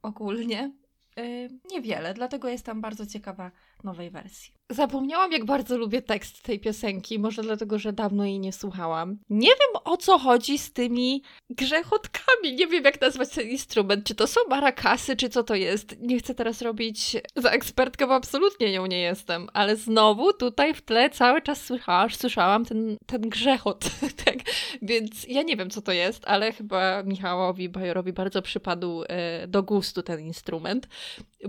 ogólnie? 0.01 0.71
Yy, 1.17 1.49
niewiele, 1.71 2.13
dlatego 2.13 2.49
jestem 2.49 2.81
bardzo 2.81 3.05
ciekawa 3.05 3.51
nowej 3.85 4.11
wersji. 4.11 4.55
Zapomniałam, 4.69 5.31
jak 5.31 5.45
bardzo 5.45 5.77
lubię 5.77 6.01
tekst 6.01 6.41
tej 6.41 6.59
piosenki, 6.59 7.19
może 7.19 7.41
dlatego, 7.41 7.79
że 7.79 7.93
dawno 7.93 8.25
jej 8.25 8.39
nie 8.39 8.53
słuchałam. 8.53 9.17
Nie 9.29 9.49
wiem 9.49 9.81
o 9.83 9.97
co 9.97 10.17
chodzi 10.17 10.57
z 10.57 10.73
tymi 10.73 11.23
grzechotkami. 11.49 12.55
Nie 12.55 12.67
wiem, 12.67 12.83
jak 12.83 13.01
nazwać 13.01 13.29
ten 13.29 13.49
instrument. 13.49 14.05
Czy 14.05 14.15
to 14.15 14.27
są 14.27 14.41
marakasy, 14.49 15.15
czy 15.15 15.29
co 15.29 15.43
to 15.43 15.55
jest? 15.55 15.95
Nie 16.01 16.19
chcę 16.19 16.35
teraz 16.35 16.61
robić 16.61 17.17
za 17.35 17.49
ekspertkę, 17.49 18.07
bo 18.07 18.15
absolutnie 18.15 18.71
nią 18.71 18.85
nie 18.85 19.01
jestem. 19.01 19.47
Ale 19.53 19.75
znowu 19.75 20.33
tutaj 20.33 20.73
w 20.73 20.81
tle 20.81 21.09
cały 21.09 21.41
czas 21.41 21.61
słyszałam, 21.65 22.09
słyszałam 22.09 22.65
ten, 22.65 22.97
ten 23.05 23.21
grzechot. 23.21 23.89
tak? 24.25 24.35
Więc 24.81 25.27
ja 25.27 25.41
nie 25.41 25.55
wiem, 25.55 25.69
co 25.69 25.81
to 25.81 25.91
jest, 25.91 26.23
ale 26.27 26.51
chyba 26.51 27.03
Michałowi 27.03 27.69
Bajorowi 27.69 28.13
bardzo 28.13 28.41
przypadł 28.41 29.03
e, 29.07 29.47
do 29.47 29.63
gustu 29.63 30.03
ten 30.03 30.19
instrument. 30.19 30.87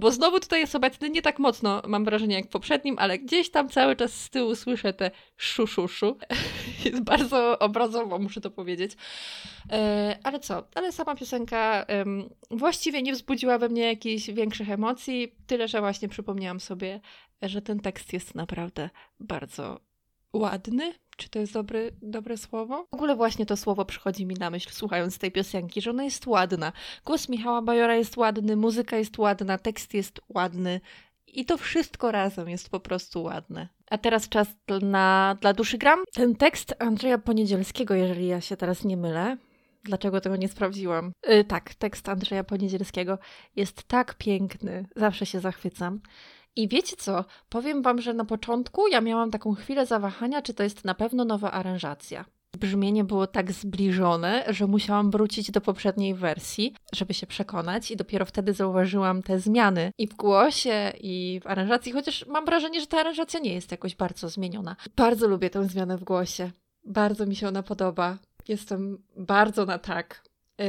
Bo 0.00 0.10
znowu 0.10 0.40
tutaj 0.40 0.60
jest 0.60 0.74
obecny 0.74 1.10
nie 1.10 1.22
tak 1.22 1.38
mocno, 1.38 1.82
mam 1.86 2.04
wrażenie, 2.04 2.25
jak 2.34 2.46
w 2.46 2.48
poprzednim, 2.48 2.96
ale 2.98 3.18
gdzieś 3.18 3.50
tam 3.50 3.68
cały 3.68 3.96
czas 3.96 4.12
z 4.12 4.30
tyłu 4.30 4.54
słyszę 4.54 4.92
te 4.92 5.10
szuszuszu. 5.36 6.18
Jest 6.84 7.02
bardzo 7.02 7.58
obrazowo, 7.58 8.18
muszę 8.18 8.40
to 8.40 8.50
powiedzieć. 8.50 8.96
E, 9.72 10.18
ale 10.22 10.40
co? 10.40 10.68
Ale 10.74 10.92
sama 10.92 11.14
piosenka 11.14 11.86
właściwie 12.50 13.02
nie 13.02 13.12
wzbudziła 13.12 13.58
we 13.58 13.68
mnie 13.68 13.82
jakichś 13.82 14.30
większych 14.30 14.70
emocji, 14.70 15.34
tyle 15.46 15.68
że 15.68 15.80
właśnie 15.80 16.08
przypomniałam 16.08 16.60
sobie, 16.60 17.00
że 17.42 17.62
ten 17.62 17.80
tekst 17.80 18.12
jest 18.12 18.34
naprawdę 18.34 18.90
bardzo 19.20 19.80
ładny. 20.32 20.94
Czy 21.16 21.28
to 21.28 21.38
jest 21.38 21.52
dobry, 21.52 21.96
dobre 22.02 22.36
słowo? 22.36 22.86
W 22.90 22.94
ogóle 22.94 23.16
właśnie 23.16 23.46
to 23.46 23.56
słowo 23.56 23.84
przychodzi 23.84 24.26
mi 24.26 24.34
na 24.34 24.50
myśl, 24.50 24.70
słuchając 24.72 25.18
tej 25.18 25.32
piosenki, 25.32 25.80
że 25.80 25.90
ona 25.90 26.04
jest 26.04 26.26
ładna. 26.26 26.72
Głos 27.04 27.28
Michała 27.28 27.62
Bajora 27.62 27.94
jest 27.94 28.16
ładny, 28.16 28.56
muzyka 28.56 28.96
jest 28.96 29.18
ładna, 29.18 29.58
tekst 29.58 29.94
jest 29.94 30.20
ładny, 30.28 30.80
i 31.26 31.44
to 31.44 31.58
wszystko 31.58 32.12
razem 32.12 32.48
jest 32.48 32.70
po 32.70 32.80
prostu 32.80 33.22
ładne. 33.22 33.68
A 33.90 33.98
teraz 33.98 34.28
czas 34.28 34.48
na, 34.82 35.36
dla 35.40 35.52
duszy 35.52 35.78
gram. 35.78 36.04
Ten 36.14 36.36
tekst 36.36 36.74
Andrzeja 36.78 37.18
Poniedzielskiego, 37.18 37.94
jeżeli 37.94 38.26
ja 38.26 38.40
się 38.40 38.56
teraz 38.56 38.84
nie 38.84 38.96
mylę, 38.96 39.36
dlaczego 39.84 40.20
tego 40.20 40.36
nie 40.36 40.48
sprawdziłam? 40.48 41.12
Yy, 41.28 41.44
tak, 41.44 41.74
tekst 41.74 42.08
Andrzeja 42.08 42.44
Poniedzielskiego 42.44 43.18
jest 43.56 43.82
tak 43.82 44.14
piękny, 44.14 44.86
zawsze 44.96 45.26
się 45.26 45.40
zachwycam. 45.40 46.00
I 46.56 46.68
wiecie 46.68 46.96
co? 46.96 47.24
Powiem 47.48 47.82
wam, 47.82 48.00
że 48.00 48.14
na 48.14 48.24
początku 48.24 48.88
ja 48.88 49.00
miałam 49.00 49.30
taką 49.30 49.54
chwilę 49.54 49.86
zawahania, 49.86 50.42
czy 50.42 50.54
to 50.54 50.62
jest 50.62 50.84
na 50.84 50.94
pewno 50.94 51.24
nowa 51.24 51.52
aranżacja 51.52 52.24
brzmienie 52.56 53.04
było 53.04 53.26
tak 53.26 53.52
zbliżone, 53.52 54.44
że 54.48 54.66
musiałam 54.66 55.10
wrócić 55.10 55.50
do 55.50 55.60
poprzedniej 55.60 56.14
wersji, 56.14 56.74
żeby 56.94 57.14
się 57.14 57.26
przekonać, 57.26 57.90
i 57.90 57.96
dopiero 57.96 58.24
wtedy 58.24 58.52
zauważyłam 58.52 59.22
te 59.22 59.38
zmiany 59.38 59.90
i 59.98 60.08
w 60.08 60.14
głosie, 60.14 60.92
i 61.00 61.40
w 61.44 61.46
aranżacji, 61.46 61.92
chociaż 61.92 62.26
mam 62.26 62.44
wrażenie, 62.44 62.80
że 62.80 62.86
ta 62.86 63.00
aranżacja 63.00 63.40
nie 63.40 63.54
jest 63.54 63.70
jakoś 63.70 63.96
bardzo 63.96 64.28
zmieniona. 64.28 64.76
Bardzo 64.96 65.28
lubię 65.28 65.50
tę 65.50 65.64
zmianę 65.64 65.98
w 65.98 66.04
głosie. 66.04 66.50
Bardzo 66.84 67.26
mi 67.26 67.36
się 67.36 67.48
ona 67.48 67.62
podoba. 67.62 68.18
Jestem 68.48 68.98
bardzo 69.16 69.64
na 69.64 69.78
tak. 69.78 70.22
Yy, 70.58 70.66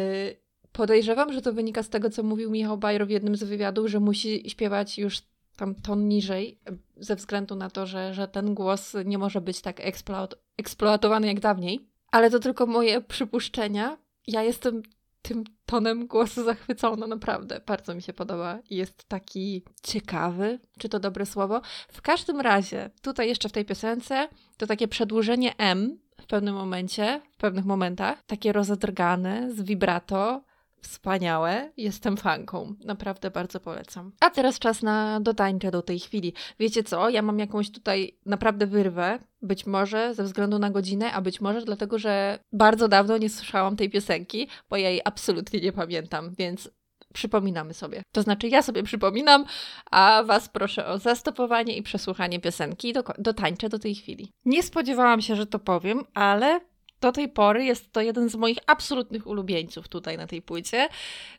podejrzewam, 0.71 1.33
że 1.33 1.41
to 1.41 1.53
wynika 1.53 1.83
z 1.83 1.89
tego, 1.89 2.09
co 2.09 2.23
mówił 2.23 2.51
Michał 2.51 2.77
Bajro 2.77 3.05
w 3.05 3.09
jednym 3.09 3.35
z 3.35 3.43
wywiadów, 3.43 3.87
że 3.87 3.99
musi 3.99 4.49
śpiewać 4.49 4.97
już 4.97 5.21
tam 5.57 5.75
ton 5.75 6.07
niżej, 6.07 6.59
ze 6.97 7.15
względu 7.15 7.55
na 7.55 7.69
to, 7.69 7.85
że, 7.85 8.13
że 8.13 8.27
ten 8.27 8.53
głos 8.53 8.93
nie 9.05 9.17
może 9.17 9.41
być 9.41 9.61
tak 9.61 9.79
eksploat 9.79 10.35
eksploatowany 10.57 11.27
jak 11.27 11.39
dawniej. 11.39 11.87
Ale 12.11 12.31
to 12.31 12.39
tylko 12.39 12.65
moje 12.65 13.01
przypuszczenia. 13.01 13.97
Ja 14.27 14.43
jestem 14.43 14.83
tym 15.21 15.43
tonem 15.65 16.07
głosu 16.07 16.43
zachwycona, 16.43 17.07
naprawdę. 17.07 17.61
Bardzo 17.65 17.95
mi 17.95 18.01
się 18.01 18.13
podoba 18.13 18.59
jest 18.69 19.03
taki 19.07 19.63
ciekawy, 19.83 20.59
czy 20.79 20.89
to 20.89 20.99
dobre 20.99 21.25
słowo. 21.25 21.61
W 21.87 22.01
każdym 22.01 22.41
razie, 22.41 22.89
tutaj 23.01 23.27
jeszcze 23.27 23.49
w 23.49 23.51
tej 23.51 23.65
piosence, 23.65 24.27
to 24.57 24.67
takie 24.67 24.87
przedłużenie 24.87 25.57
M 25.57 25.99
w 26.21 26.25
pewnym 26.25 26.55
momencie, 26.55 27.21
w 27.31 27.37
pewnych 27.37 27.65
momentach, 27.65 28.23
takie 28.23 28.53
rozedrgane, 28.53 29.51
z 29.51 29.61
vibrato, 29.61 30.43
Wspaniałe, 30.81 31.71
jestem 31.77 32.17
fanką. 32.17 32.75
Naprawdę 32.85 33.31
bardzo 33.31 33.59
polecam. 33.59 34.11
A 34.19 34.29
teraz 34.29 34.59
czas 34.59 34.81
na 34.81 35.19
dotańcze 35.19 35.71
do 35.71 35.81
tej 35.81 35.99
chwili. 35.99 36.33
Wiecie 36.59 36.83
co? 36.83 37.09
Ja 37.09 37.21
mam 37.21 37.39
jakąś 37.39 37.71
tutaj 37.71 38.17
naprawdę 38.25 38.67
wyrwę. 38.67 39.19
Być 39.41 39.65
może 39.65 40.15
ze 40.15 40.23
względu 40.23 40.59
na 40.59 40.69
godzinę, 40.69 41.13
a 41.13 41.21
być 41.21 41.41
może 41.41 41.61
dlatego, 41.61 41.99
że 41.99 42.39
bardzo 42.51 42.87
dawno 42.87 43.17
nie 43.17 43.29
słyszałam 43.29 43.75
tej 43.75 43.89
piosenki, 43.89 44.47
bo 44.69 44.77
ja 44.77 44.89
jej 44.89 45.01
absolutnie 45.05 45.59
nie 45.59 45.71
pamiętam, 45.71 46.35
więc 46.37 46.69
przypominamy 47.13 47.73
sobie. 47.73 48.03
To 48.11 48.21
znaczy, 48.21 48.47
ja 48.47 48.61
sobie 48.61 48.83
przypominam, 48.83 49.45
a 49.91 50.23
Was 50.23 50.49
proszę 50.49 50.85
o 50.85 50.97
zastopowanie 50.97 51.77
i 51.77 51.83
przesłuchanie 51.83 52.39
piosenki 52.39 52.93
do, 52.93 53.03
do 53.17 53.33
tańczę 53.33 53.69
do 53.69 53.79
tej 53.79 53.95
chwili. 53.95 54.31
Nie 54.45 54.63
spodziewałam 54.63 55.21
się, 55.21 55.35
że 55.35 55.45
to 55.45 55.59
powiem, 55.59 56.03
ale 56.13 56.59
do 57.01 57.11
tej 57.11 57.29
pory 57.29 57.65
jest 57.65 57.91
to 57.91 58.01
jeden 58.01 58.29
z 58.29 58.35
moich 58.35 58.57
absolutnych 58.67 59.27
ulubieńców 59.27 59.87
tutaj 59.87 60.17
na 60.17 60.27
tej 60.27 60.41
płycie. 60.41 60.87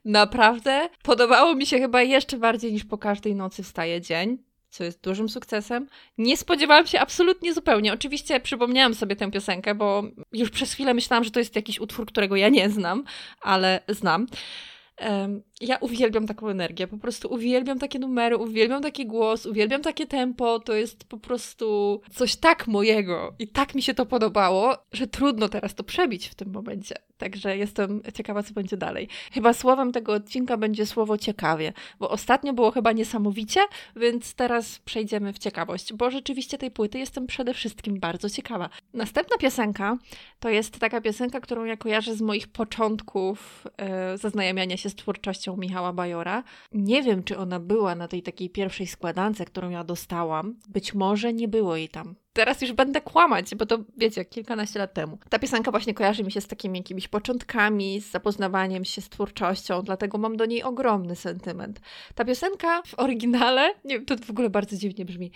Naprawdę 0.04 0.88
podobało 1.02 1.54
mi 1.54 1.66
się 1.66 1.78
chyba 1.78 2.02
jeszcze 2.02 2.38
bardziej 2.38 2.72
niż 2.72 2.84
po 2.84 2.98
każdej 2.98 3.34
nocy 3.34 3.62
wstaje 3.62 4.00
dzień 4.00 4.48
co 4.70 4.84
jest 4.84 5.00
dużym 5.00 5.28
sukcesem. 5.28 5.86
Nie 6.18 6.36
spodziewałam 6.36 6.86
się 6.86 7.00
absolutnie 7.00 7.54
zupełnie. 7.54 7.92
Oczywiście 7.92 8.40
przypomniałam 8.40 8.94
sobie 8.94 9.16
tę 9.16 9.30
piosenkę, 9.30 9.74
bo 9.74 10.02
już 10.32 10.50
przez 10.50 10.72
chwilę 10.72 10.94
myślałam, 10.94 11.24
że 11.24 11.30
to 11.30 11.38
jest 11.38 11.56
jakiś 11.56 11.80
utwór, 11.80 12.06
którego 12.06 12.36
ja 12.36 12.48
nie 12.48 12.70
znam, 12.70 13.04
ale 13.40 13.80
znam. 13.88 14.26
Ja 15.60 15.76
uwielbiam 15.76 16.26
taką 16.26 16.48
energię, 16.48 16.86
po 16.86 16.98
prostu 16.98 17.32
uwielbiam 17.32 17.78
takie 17.78 17.98
numery, 17.98 18.36
uwielbiam 18.36 18.82
taki 18.82 19.06
głos, 19.06 19.46
uwielbiam 19.46 19.82
takie 19.82 20.06
tempo, 20.06 20.58
to 20.58 20.74
jest 20.74 21.04
po 21.04 21.16
prostu 21.18 22.00
coś 22.14 22.36
tak 22.36 22.66
mojego 22.66 23.34
i 23.38 23.48
tak 23.48 23.74
mi 23.74 23.82
się 23.82 23.94
to 23.94 24.06
podobało, 24.06 24.74
że 24.92 25.06
trudno 25.06 25.48
teraz 25.48 25.74
to 25.74 25.84
przebić 25.84 26.28
w 26.28 26.34
tym 26.34 26.52
momencie. 26.52 26.94
Także 27.18 27.56
jestem 27.56 28.02
ciekawa, 28.14 28.42
co 28.42 28.54
będzie 28.54 28.76
dalej. 28.76 29.08
Chyba 29.32 29.52
słowem 29.52 29.92
tego 29.92 30.12
odcinka 30.12 30.56
będzie 30.56 30.86
słowo 30.86 31.18
ciekawie, 31.18 31.72
bo 31.98 32.10
ostatnio 32.10 32.52
było 32.52 32.70
chyba 32.70 32.92
niesamowicie, 32.92 33.60
więc 33.96 34.34
teraz 34.34 34.78
przejdziemy 34.78 35.32
w 35.32 35.38
ciekawość, 35.38 35.92
bo 35.92 36.10
rzeczywiście 36.10 36.58
tej 36.58 36.70
płyty 36.70 36.98
jestem 36.98 37.26
przede 37.26 37.54
wszystkim 37.54 38.00
bardzo 38.00 38.30
ciekawa. 38.30 38.68
Następna 38.94 39.36
piosenka 39.36 39.98
to 40.40 40.48
jest 40.48 40.78
taka 40.78 41.00
piosenka, 41.00 41.40
którą 41.40 41.64
ja 41.64 41.76
kojarzę 41.76 42.16
z 42.16 42.20
moich 42.20 42.48
początków 42.48 43.66
yy, 44.10 44.18
zaznajamiania 44.18 44.76
się 44.76 44.88
z 44.88 44.94
twórczością 44.94 45.47
Michała 45.56 45.92
Bajora. 45.92 46.44
Nie 46.72 47.02
wiem, 47.02 47.22
czy 47.22 47.38
ona 47.38 47.60
była 47.60 47.94
na 47.94 48.08
tej 48.08 48.22
takiej 48.22 48.50
pierwszej 48.50 48.86
składance, 48.86 49.44
którą 49.44 49.70
ja 49.70 49.84
dostałam. 49.84 50.54
Być 50.68 50.94
może 50.94 51.32
nie 51.32 51.48
było 51.48 51.76
jej 51.76 51.88
tam. 51.88 52.14
Teraz 52.38 52.62
już 52.62 52.72
będę 52.72 53.00
kłamać, 53.00 53.54
bo 53.54 53.66
to 53.66 53.78
wiecie, 53.96 54.24
kilkanaście 54.24 54.78
lat 54.78 54.94
temu. 54.94 55.18
Ta 55.28 55.38
piosenka 55.38 55.70
właśnie 55.70 55.94
kojarzy 55.94 56.24
mi 56.24 56.32
się 56.32 56.40
z 56.40 56.46
takimi 56.46 56.78
jakimiś 56.78 57.08
początkami, 57.08 58.00
z 58.00 58.10
zapoznawaniem 58.10 58.84
się 58.84 59.00
z 59.00 59.08
twórczością, 59.08 59.82
dlatego 59.82 60.18
mam 60.18 60.36
do 60.36 60.46
niej 60.46 60.62
ogromny 60.62 61.16
sentyment. 61.16 61.80
Ta 62.14 62.24
piosenka 62.24 62.82
w 62.82 62.98
oryginale, 62.98 63.74
nie, 63.84 64.00
to 64.00 64.16
w 64.16 64.30
ogóle 64.30 64.50
bardzo 64.50 64.76
dziwnie 64.76 65.04
brzmi, 65.04 65.32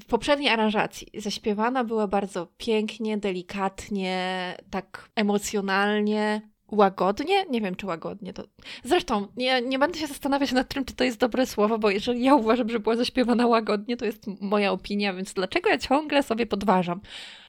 w 0.00 0.04
poprzedniej 0.04 0.50
aranżacji 0.50 1.08
zaśpiewana 1.14 1.84
była 1.84 2.06
bardzo 2.06 2.46
pięknie, 2.56 3.18
delikatnie, 3.18 4.54
tak 4.70 5.10
emocjonalnie 5.16 6.42
łagodnie? 6.70 7.44
Nie 7.50 7.60
wiem, 7.60 7.74
czy 7.74 7.86
łagodnie 7.86 8.32
to. 8.32 8.42
Zresztą, 8.84 9.26
nie, 9.36 9.62
nie 9.62 9.78
będę 9.78 9.98
się 9.98 10.06
zastanawiać 10.06 10.52
nad 10.52 10.74
tym, 10.74 10.84
czy 10.84 10.94
to 10.94 11.04
jest 11.04 11.18
dobre 11.18 11.46
słowo, 11.46 11.78
bo 11.78 11.90
jeżeli 11.90 12.24
ja 12.24 12.34
uważam, 12.34 12.68
że 12.68 12.80
była 12.80 12.96
zaśpiewana 12.96 13.46
łagodnie, 13.46 13.96
to 13.96 14.04
jest 14.04 14.26
moja 14.40 14.72
opinia, 14.72 15.14
więc 15.14 15.34
dlaczego 15.34 15.70
ja 15.70 15.78
ciągle 15.78 16.22
sobie 16.22 16.46
podważam? 16.46 17.00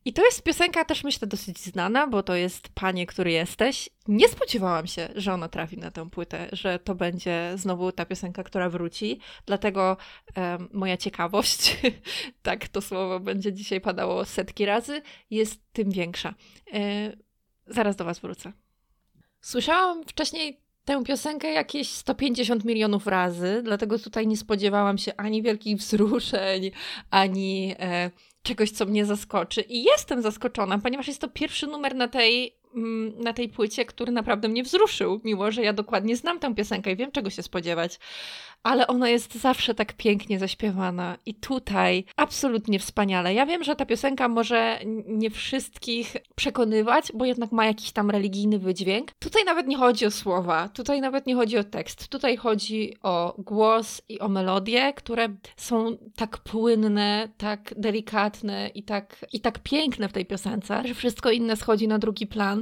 I 0.05 0.13
to 0.13 0.25
jest 0.25 0.43
piosenka 0.43 0.85
też 0.85 1.03
myślę 1.03 1.27
dosyć 1.27 1.59
znana, 1.59 2.07
bo 2.07 2.23
to 2.23 2.35
jest 2.35 2.69
Panie, 2.69 3.05
który 3.05 3.31
jesteś. 3.31 3.89
Nie 4.07 4.29
spodziewałam 4.29 4.87
się, 4.87 5.09
że 5.15 5.33
ona 5.33 5.49
trafi 5.49 5.77
na 5.77 5.91
tę 5.91 6.09
płytę, 6.09 6.49
że 6.51 6.79
to 6.79 6.95
będzie 6.95 7.51
znowu 7.55 7.91
ta 7.91 8.05
piosenka, 8.05 8.43
która 8.43 8.69
wróci. 8.69 9.19
Dlatego 9.45 9.97
moja 10.73 10.97
ciekawość, 10.97 11.77
tak 12.41 12.67
to 12.67 12.81
słowo 12.81 13.19
będzie 13.19 13.53
dzisiaj 13.53 13.81
padało 13.81 14.25
setki 14.25 14.65
razy, 14.65 15.01
jest 15.29 15.61
tym 15.73 15.91
większa. 15.91 16.33
E, 16.73 17.11
zaraz 17.67 17.95
do 17.95 18.05
Was 18.05 18.19
wrócę. 18.19 18.53
Słyszałam 19.41 20.03
wcześniej 20.03 20.61
tę 20.85 21.03
piosenkę 21.03 21.51
jakieś 21.51 21.89
150 21.89 22.65
milionów 22.65 23.07
razy, 23.07 23.61
dlatego 23.63 23.99
tutaj 23.99 24.27
nie 24.27 24.37
spodziewałam 24.37 24.97
się 24.97 25.11
ani 25.17 25.41
wielkich 25.41 25.77
wzruszeń, 25.77 26.71
ani 27.09 27.75
e, 27.79 28.11
czegoś, 28.43 28.71
co 28.71 28.85
mnie 28.85 29.05
zaskoczy. 29.05 29.61
I 29.61 29.83
jestem 29.83 30.21
zaskoczona, 30.21 30.79
ponieważ 30.79 31.07
jest 31.07 31.21
to 31.21 31.27
pierwszy 31.29 31.67
numer 31.67 31.95
na 31.95 32.07
tej 32.07 32.58
na 33.15 33.33
tej 33.33 33.49
płycie, 33.49 33.85
który 33.85 34.11
naprawdę 34.11 34.47
mnie 34.47 34.63
wzruszył, 34.63 35.21
mimo 35.23 35.51
że 35.51 35.63
ja 35.63 35.73
dokładnie 35.73 36.15
znam 36.15 36.39
tę 36.39 36.55
piosenkę 36.55 36.91
i 36.91 36.95
wiem, 36.95 37.11
czego 37.11 37.29
się 37.29 37.43
spodziewać 37.43 37.99
ale 38.63 38.87
ona 38.87 39.09
jest 39.09 39.35
zawsze 39.35 39.75
tak 39.75 39.93
pięknie 39.93 40.39
zaśpiewana 40.39 41.17
i 41.25 41.33
tutaj 41.35 42.03
absolutnie 42.15 42.79
wspaniale. 42.79 43.33
Ja 43.33 43.45
wiem, 43.45 43.63
że 43.63 43.75
ta 43.75 43.85
piosenka 43.85 44.27
może 44.27 44.79
nie 45.07 45.29
wszystkich 45.29 46.15
przekonywać, 46.35 47.11
bo 47.13 47.25
jednak 47.25 47.51
ma 47.51 47.65
jakiś 47.65 47.91
tam 47.91 48.09
religijny 48.09 48.59
wydźwięk. 48.59 49.11
Tutaj 49.19 49.45
nawet 49.45 49.67
nie 49.67 49.77
chodzi 49.77 50.05
o 50.05 50.11
słowa, 50.11 50.69
tutaj 50.69 51.01
nawet 51.01 51.27
nie 51.27 51.35
chodzi 51.35 51.57
o 51.57 51.63
tekst, 51.63 52.07
tutaj 52.07 52.37
chodzi 52.37 52.95
o 53.03 53.35
głos 53.37 54.01
i 54.09 54.19
o 54.19 54.29
melodię, 54.29 54.93
które 54.93 55.27
są 55.57 55.97
tak 56.15 56.37
płynne, 56.37 57.29
tak 57.37 57.73
delikatne 57.77 58.67
i 58.67 58.83
tak, 58.83 59.25
i 59.33 59.41
tak 59.41 59.59
piękne 59.59 60.09
w 60.09 60.13
tej 60.13 60.25
piosence, 60.25 60.83
że 60.85 60.93
wszystko 60.93 61.31
inne 61.31 61.55
schodzi 61.55 61.87
na 61.87 61.99
drugi 61.99 62.27
plan. 62.27 62.58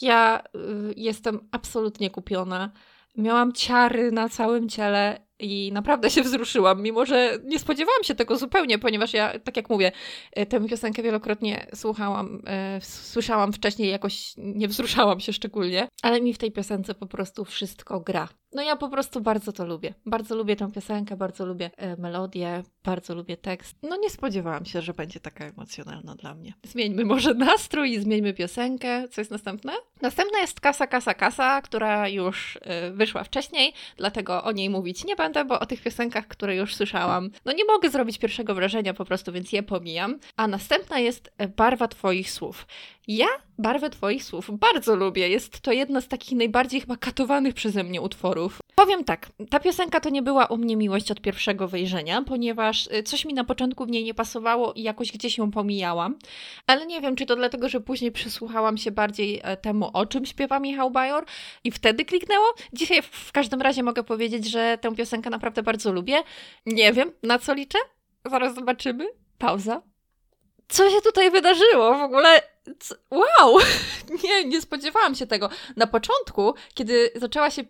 Ja 0.00 0.42
y, 0.54 0.94
jestem 0.96 1.48
absolutnie 1.52 2.10
kupiona. 2.10 2.72
Miałam 3.16 3.52
ciary 3.52 4.12
na 4.12 4.28
całym 4.28 4.68
ciele 4.68 5.29
i 5.40 5.72
naprawdę 5.72 6.10
się 6.10 6.22
wzruszyłam, 6.22 6.82
mimo 6.82 7.06
że 7.06 7.38
nie 7.44 7.58
spodziewałam 7.58 8.04
się 8.04 8.14
tego 8.14 8.36
zupełnie, 8.36 8.78
ponieważ 8.78 9.12
ja, 9.12 9.38
tak 9.38 9.56
jak 9.56 9.70
mówię, 9.70 9.92
e, 10.32 10.46
tę 10.46 10.66
piosenkę 10.68 11.02
wielokrotnie 11.02 11.66
słuchałam, 11.74 12.42
e, 12.46 12.80
słyszałam 12.82 13.52
wcześniej, 13.52 13.90
jakoś 13.90 14.34
nie 14.36 14.68
wzruszałam 14.68 15.20
się 15.20 15.32
szczególnie, 15.32 15.88
ale 16.02 16.20
mi 16.20 16.34
w 16.34 16.38
tej 16.38 16.52
piosence 16.52 16.94
po 16.94 17.06
prostu 17.06 17.44
wszystko 17.44 18.00
gra. 18.00 18.28
No 18.52 18.62
ja 18.62 18.76
po 18.76 18.88
prostu 18.88 19.20
bardzo 19.20 19.52
to 19.52 19.66
lubię. 19.66 19.94
Bardzo 20.06 20.36
lubię 20.36 20.56
tę 20.56 20.72
piosenkę, 20.72 21.16
bardzo 21.16 21.46
lubię 21.46 21.70
e, 21.76 21.96
melodię, 21.96 22.62
bardzo 22.84 23.14
lubię 23.14 23.36
tekst. 23.36 23.76
No 23.82 23.96
nie 23.96 24.10
spodziewałam 24.10 24.64
się, 24.64 24.82
że 24.82 24.94
będzie 24.94 25.20
taka 25.20 25.44
emocjonalna 25.44 26.14
dla 26.14 26.34
mnie. 26.34 26.54
Zmieńmy 26.62 27.04
może 27.04 27.34
nastrój 27.34 27.90
i 27.90 28.00
zmieńmy 28.00 28.34
piosenkę. 28.34 29.08
Co 29.08 29.20
jest 29.20 29.30
następne? 29.30 29.72
Następna 30.02 30.38
jest 30.38 30.60
Kasa, 30.60 30.86
Kasa, 30.86 31.14
Kasa, 31.14 31.62
która 31.62 32.08
już 32.08 32.58
e, 32.62 32.90
wyszła 32.90 33.24
wcześniej, 33.24 33.72
dlatego 33.96 34.44
o 34.44 34.52
niej 34.52 34.70
mówić 34.70 35.04
nie 35.04 35.16
będę, 35.16 35.29
bo 35.44 35.60
o 35.60 35.66
tych 35.66 35.82
piosenkach, 35.82 36.28
które 36.28 36.56
już 36.56 36.74
słyszałam, 36.74 37.30
no 37.44 37.52
nie 37.52 37.64
mogę 37.64 37.90
zrobić 37.90 38.18
pierwszego 38.18 38.54
wrażenia 38.54 38.94
po 38.94 39.04
prostu, 39.04 39.32
więc 39.32 39.52
je 39.52 39.62
pomijam. 39.62 40.18
A 40.36 40.46
następna 40.46 40.98
jest 40.98 41.30
Barwa 41.56 41.88
Twoich 41.88 42.30
Słów. 42.30 42.66
Ja 43.08 43.26
barwę 43.60 43.90
Twoich 43.90 44.24
słów 44.24 44.58
bardzo 44.58 44.96
lubię. 44.96 45.28
Jest 45.28 45.60
to 45.60 45.72
jedna 45.72 46.00
z 46.00 46.08
takich 46.08 46.38
najbardziej 46.38 46.80
chyba 46.80 46.96
katowanych 46.96 47.54
przeze 47.54 47.84
mnie 47.84 48.00
utworów. 48.00 48.58
Powiem 48.74 49.04
tak, 49.04 49.30
ta 49.50 49.60
piosenka 49.60 50.00
to 50.00 50.10
nie 50.10 50.22
była 50.22 50.46
u 50.46 50.56
mnie 50.56 50.76
miłość 50.76 51.10
od 51.10 51.20
pierwszego 51.20 51.68
wejrzenia, 51.68 52.22
ponieważ 52.22 52.86
y, 52.86 53.02
coś 53.02 53.24
mi 53.24 53.34
na 53.34 53.44
początku 53.44 53.86
w 53.86 53.90
niej 53.90 54.04
nie 54.04 54.14
pasowało 54.14 54.72
i 54.72 54.82
jakoś 54.82 55.12
gdzieś 55.12 55.38
ją 55.38 55.50
pomijałam. 55.50 56.18
Ale 56.66 56.86
nie 56.86 57.00
wiem, 57.00 57.16
czy 57.16 57.26
to 57.26 57.36
dlatego, 57.36 57.68
że 57.68 57.80
później 57.80 58.12
przysłuchałam 58.12 58.78
się 58.78 58.90
bardziej 58.90 59.40
e, 59.42 59.56
temu, 59.56 59.90
o 59.92 60.06
czym 60.06 60.26
śpiewa 60.26 60.60
Michał 60.60 60.90
Bajor 60.90 61.24
i 61.64 61.70
wtedy 61.70 62.04
kliknęło. 62.04 62.46
Dzisiaj 62.72 63.02
w 63.02 63.32
każdym 63.32 63.62
razie 63.62 63.82
mogę 63.82 64.04
powiedzieć, 64.04 64.50
że 64.50 64.78
tę 64.80 64.94
piosenkę 64.94 65.30
naprawdę 65.30 65.62
bardzo 65.62 65.92
lubię. 65.92 66.22
Nie 66.66 66.92
wiem, 66.92 67.12
na 67.22 67.38
co 67.38 67.54
liczę. 67.54 67.78
Zaraz 68.24 68.54
zobaczymy. 68.54 69.08
Pauza. 69.38 69.89
Co 70.70 70.90
się 70.90 71.00
tutaj 71.00 71.30
wydarzyło? 71.30 71.98
W 71.98 72.02
ogóle 72.02 72.42
Wow! 73.10 73.58
Nie, 74.24 74.44
nie 74.44 74.60
spodziewałam 74.60 75.14
się 75.14 75.26
tego. 75.26 75.50
Na 75.76 75.86
początku, 75.86 76.54
kiedy 76.74 77.10
zaczęła 77.16 77.50
się, 77.50 77.62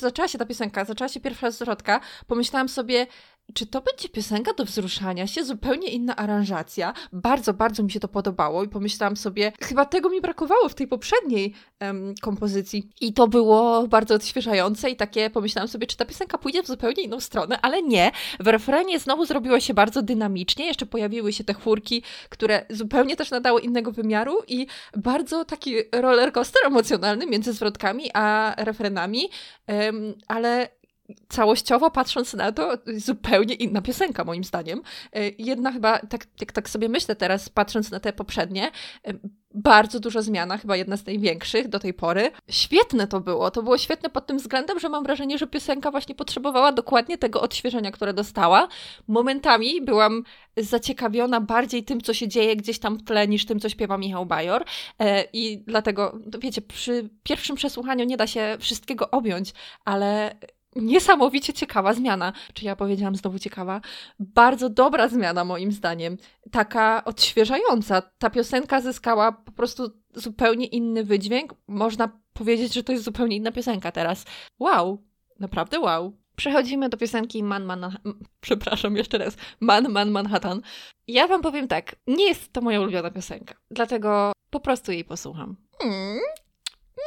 zaczęła 0.00 0.28
się 0.28 0.38
ta 0.38 0.46
piosenka, 0.46 0.84
zaczęła 0.84 1.08
się 1.08 1.20
pierwsza 1.20 1.50
zwrotka, 1.50 2.00
pomyślałam 2.26 2.68
sobie, 2.68 3.06
czy 3.54 3.66
to 3.66 3.80
będzie 3.80 4.08
piosenka 4.08 4.54
do 4.54 4.64
wzruszania 4.64 5.26
się, 5.26 5.44
zupełnie 5.44 5.88
inna 5.88 6.16
aranżacja. 6.16 6.92
Bardzo, 7.12 7.54
bardzo 7.54 7.82
mi 7.82 7.90
się 7.90 8.00
to 8.00 8.08
podobało 8.08 8.64
i 8.64 8.68
pomyślałam 8.68 9.16
sobie, 9.16 9.52
chyba 9.62 9.84
tego 9.84 10.10
mi 10.10 10.20
brakowało 10.20 10.68
w 10.68 10.74
tej 10.74 10.86
poprzedniej 10.86 11.54
um, 11.80 12.14
kompozycji. 12.20 12.90
I 13.00 13.12
to 13.12 13.28
było 13.28 13.88
bardzo 13.88 14.14
odświeżające 14.14 14.90
i 14.90 14.96
takie 14.96 15.30
pomyślałam 15.30 15.68
sobie, 15.68 15.86
czy 15.86 15.96
ta 15.96 16.04
piosenka 16.04 16.38
pójdzie 16.38 16.62
w 16.62 16.66
zupełnie 16.66 17.02
inną 17.02 17.20
stronę, 17.20 17.60
ale 17.62 17.82
nie. 17.82 18.10
W 18.40 18.46
refrenie 18.46 18.98
znowu 18.98 19.26
zrobiło 19.26 19.60
się 19.60 19.74
bardzo 19.74 20.02
dynamicznie, 20.02 20.66
jeszcze 20.66 20.86
pojawiły 20.86 21.32
się 21.32 21.44
te 21.44 21.54
chórki, 21.54 22.02
które 22.28 22.66
zupełnie 22.70 23.16
też 23.16 23.30
nadały 23.30 23.60
innego 23.60 23.92
wymiaru 23.92 24.38
i 24.48 24.66
bardzo 24.96 25.44
taki 25.44 25.74
roller 25.92 26.32
coaster 26.32 26.62
emocjonalny 26.66 27.26
między 27.26 27.52
zwrotkami 27.52 28.10
a 28.14 28.54
refrenami, 28.58 29.28
um, 29.68 30.14
ale 30.28 30.79
całościowo 31.28 31.90
patrząc 31.90 32.34
na 32.34 32.52
to, 32.52 32.72
zupełnie 32.96 33.54
inna 33.54 33.82
piosenka, 33.82 34.24
moim 34.24 34.44
zdaniem. 34.44 34.82
E, 35.12 35.28
jedna 35.38 35.72
chyba, 35.72 35.98
tak, 35.98 36.26
jak 36.40 36.52
tak 36.52 36.70
sobie 36.70 36.88
myślę 36.88 37.16
teraz, 37.16 37.48
patrząc 37.48 37.90
na 37.90 38.00
te 38.00 38.12
poprzednie, 38.12 38.70
e, 39.06 39.12
bardzo 39.54 40.00
duża 40.00 40.22
zmiana, 40.22 40.58
chyba 40.58 40.76
jedna 40.76 40.96
z 40.96 41.06
największych 41.06 41.68
do 41.68 41.78
tej 41.78 41.94
pory. 41.94 42.30
Świetne 42.48 43.06
to 43.06 43.20
było. 43.20 43.50
To 43.50 43.62
było 43.62 43.78
świetne 43.78 44.10
pod 44.10 44.26
tym 44.26 44.38
względem, 44.38 44.80
że 44.80 44.88
mam 44.88 45.04
wrażenie, 45.04 45.38
że 45.38 45.46
piosenka 45.46 45.90
właśnie 45.90 46.14
potrzebowała 46.14 46.72
dokładnie 46.72 47.18
tego 47.18 47.40
odświeżenia, 47.40 47.90
które 47.90 48.14
dostała. 48.14 48.68
Momentami 49.08 49.82
byłam 49.82 50.22
zaciekawiona 50.56 51.40
bardziej 51.40 51.84
tym, 51.84 52.00
co 52.00 52.14
się 52.14 52.28
dzieje 52.28 52.56
gdzieś 52.56 52.78
tam 52.78 52.96
w 52.96 53.04
tle, 53.04 53.28
niż 53.28 53.46
tym, 53.46 53.60
co 53.60 53.68
śpiewa 53.68 53.98
Michał 53.98 54.26
Bajor. 54.26 54.64
E, 54.98 55.24
I 55.32 55.58
dlatego, 55.58 56.18
wiecie, 56.40 56.62
przy 56.62 57.10
pierwszym 57.22 57.56
przesłuchaniu 57.56 58.04
nie 58.04 58.16
da 58.16 58.26
się 58.26 58.56
wszystkiego 58.60 59.10
objąć, 59.10 59.52
ale 59.84 60.36
niesamowicie 60.76 61.52
ciekawa 61.52 61.94
zmiana. 61.94 62.32
Czy 62.54 62.64
ja 62.64 62.76
powiedziałam 62.76 63.16
znowu 63.16 63.38
ciekawa? 63.38 63.80
Bardzo 64.18 64.70
dobra 64.70 65.08
zmiana 65.08 65.44
moim 65.44 65.72
zdaniem. 65.72 66.16
Taka 66.50 67.04
odświeżająca. 67.04 68.02
Ta 68.18 68.30
piosenka 68.30 68.80
zyskała 68.80 69.32
po 69.32 69.52
prostu 69.52 69.90
zupełnie 70.14 70.66
inny 70.66 71.04
wydźwięk. 71.04 71.54
Można 71.68 72.20
powiedzieć, 72.32 72.74
że 72.74 72.82
to 72.82 72.92
jest 72.92 73.04
zupełnie 73.04 73.36
inna 73.36 73.52
piosenka 73.52 73.92
teraz. 73.92 74.24
Wow, 74.58 75.04
naprawdę 75.40 75.80
wow. 75.80 76.20
Przechodzimy 76.36 76.88
do 76.88 76.96
piosenki 76.96 77.42
Man 77.42 77.64
Man... 77.64 77.98
Przepraszam 78.40 78.96
jeszcze 78.96 79.18
raz. 79.18 79.36
Man 79.60 79.88
Man 79.88 80.10
Manhattan. 80.10 80.60
Ja 81.08 81.28
wam 81.28 81.42
powiem 81.42 81.68
tak, 81.68 81.96
nie 82.06 82.28
jest 82.28 82.52
to 82.52 82.60
moja 82.60 82.80
ulubiona 82.80 83.10
piosenka, 83.10 83.54
dlatego 83.70 84.32
po 84.50 84.60
prostu 84.60 84.92
jej 84.92 85.04
posłucham. 85.04 85.56
Hmm, 85.78 86.20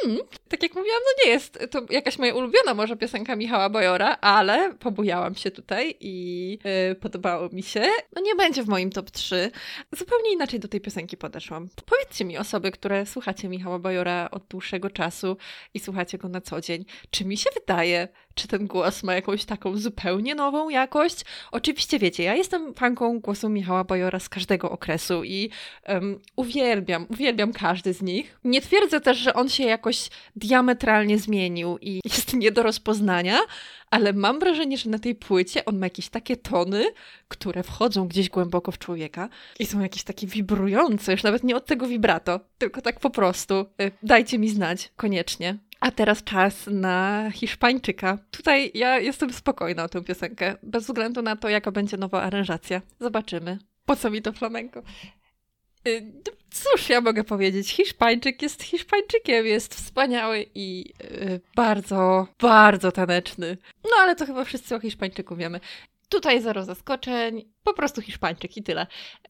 Hmm, 0.02 0.20
tak 0.50 0.64
jak 0.64 0.76
mówiłam, 0.76 1.00
no 1.06 1.26
nie 1.26 1.32
jest 1.32 1.60
to 1.72 1.82
jakaś 1.90 2.20
moja 2.20 2.36
ulubiona 2.36 2.74
może 2.74 2.98
piosenka 2.98 3.36
Michała 3.36 3.70
Bojora, 3.70 4.18
ale 4.22 4.74
pobujałam 4.74 5.36
się 5.36 5.52
tutaj 5.52 5.96
i 6.00 6.60
yy, 6.90 6.96
podobało 6.96 7.50
mi 7.50 7.64
się. 7.64 7.82
No 8.16 8.22
nie 8.22 8.36
będzie 8.36 8.64
w 8.64 8.68
moim 8.68 8.90
top 8.90 9.12
3. 9.12 9.52
Zupełnie 9.92 10.34
inaczej 10.34 10.60
do 10.60 10.68
tej 10.68 10.82
piosenki 10.82 11.18
podeszłam. 11.18 11.70
Powiedzcie 11.86 12.26
mi 12.26 12.38
osoby, 12.38 12.72
które 12.72 13.06
słuchacie 13.06 13.50
Michała 13.50 13.80
Bojora 13.80 14.30
od 14.32 14.44
dłuższego 14.48 14.90
czasu 14.90 15.38
i 15.74 15.80
słuchacie 15.80 16.18
go 16.18 16.30
na 16.30 16.42
co 16.42 16.62
dzień, 16.62 16.86
czy 17.10 17.26
mi 17.26 17.38
się 17.38 17.50
wydaje, 17.54 18.08
czy 18.36 18.48
ten 18.48 18.68
głos 18.68 19.04
ma 19.04 19.14
jakąś 19.14 19.46
taką 19.46 19.78
zupełnie 19.78 20.36
nową 20.36 20.70
jakość. 20.70 21.26
Oczywiście 21.52 22.00
wiecie, 22.00 22.24
ja 22.24 22.36
jestem 22.36 22.74
fanką 22.74 23.20
głosu 23.20 23.50
Michała 23.50 23.84
Bajora 23.84 24.20
z 24.20 24.30
każdego 24.30 24.72
okresu 24.72 25.24
i 25.24 25.50
um, 25.88 26.20
uwielbiam, 26.36 27.06
uwielbiam 27.10 27.54
każdy 27.54 27.94
z 27.94 28.02
nich. 28.02 28.40
Nie 28.44 28.62
twierdzę 28.62 29.02
też, 29.02 29.18
że 29.18 29.34
on 29.34 29.50
się 29.50 29.64
jakoś 29.64 30.10
diametralnie 30.36 31.18
zmienił 31.18 31.78
i 31.82 32.02
jest 32.06 32.34
nie 32.34 32.52
do 32.52 32.64
rozpoznania, 32.64 33.40
ale 33.90 34.14
mam 34.14 34.40
wrażenie, 34.40 34.78
że 34.78 34.90
na 34.90 35.00
tej 35.00 35.16
płycie 35.16 35.66
on 35.66 35.78
ma 35.78 35.86
jakieś 35.86 36.10
takie 36.10 36.38
tony, 36.38 36.86
które 37.28 37.64
wchodzą 37.64 38.08
gdzieś 38.08 38.30
głęboko 38.30 38.72
w 38.72 38.78
człowieka 38.78 39.30
i 39.60 39.66
są 39.66 39.80
jakieś 39.80 40.04
takie 40.04 40.28
wibrujące, 40.28 41.12
już 41.12 41.24
nawet 41.24 41.44
nie 41.44 41.56
od 41.56 41.66
tego 41.66 41.88
vibrato, 41.88 42.40
tylko 42.58 42.82
tak 42.82 43.00
po 43.00 43.10
prostu. 43.10 43.66
Y, 43.82 43.92
dajcie 44.04 44.40
mi 44.40 44.50
znać, 44.50 44.92
koniecznie. 44.96 45.58
A 45.84 45.92
teraz 45.92 46.24
czas 46.24 46.68
na 46.68 47.30
Hiszpańczyka. 47.34 48.18
Tutaj 48.32 48.72
ja 48.74 49.00
jestem 49.00 49.34
spokojna 49.34 49.84
o 49.84 49.90
tę 49.90 50.04
piosenkę, 50.04 50.56
bez 50.64 50.84
względu 50.84 51.22
na 51.22 51.36
to, 51.36 51.50
jaka 51.50 51.72
będzie 51.72 51.98
nowa 51.98 52.22
aranżacja. 52.22 52.82
Zobaczymy. 53.00 53.58
Po 53.86 53.96
co 53.96 54.10
mi 54.10 54.22
to 54.22 54.34
flamenko? 54.34 54.84
Y, 55.88 56.14
cóż 56.52 56.90
ja 56.90 57.02
mogę 57.02 57.24
powiedzieć? 57.24 57.72
Hiszpańczyk 57.72 58.42
jest 58.42 58.64
Hiszpańczykiem, 58.64 59.46
jest 59.46 59.76
wspaniały 59.76 60.46
i 60.56 60.94
yy, 61.04 61.42
bardzo, 61.56 62.28
bardzo 62.40 62.92
taneczny. 62.92 63.58
No 63.84 63.92
ale 64.00 64.16
to 64.16 64.26
chyba 64.26 64.46
wszyscy 64.46 64.76
o 64.76 64.80
Hiszpańczyku 64.80 65.36
wiemy. 65.36 65.60
Tutaj 66.14 66.42
zero 66.42 66.64
zaskoczeń, 66.66 67.54
po 67.64 67.74
prostu 67.74 68.02
Hiszpańczyk 68.02 68.58
i 68.58 68.64
tyle. 68.64 68.88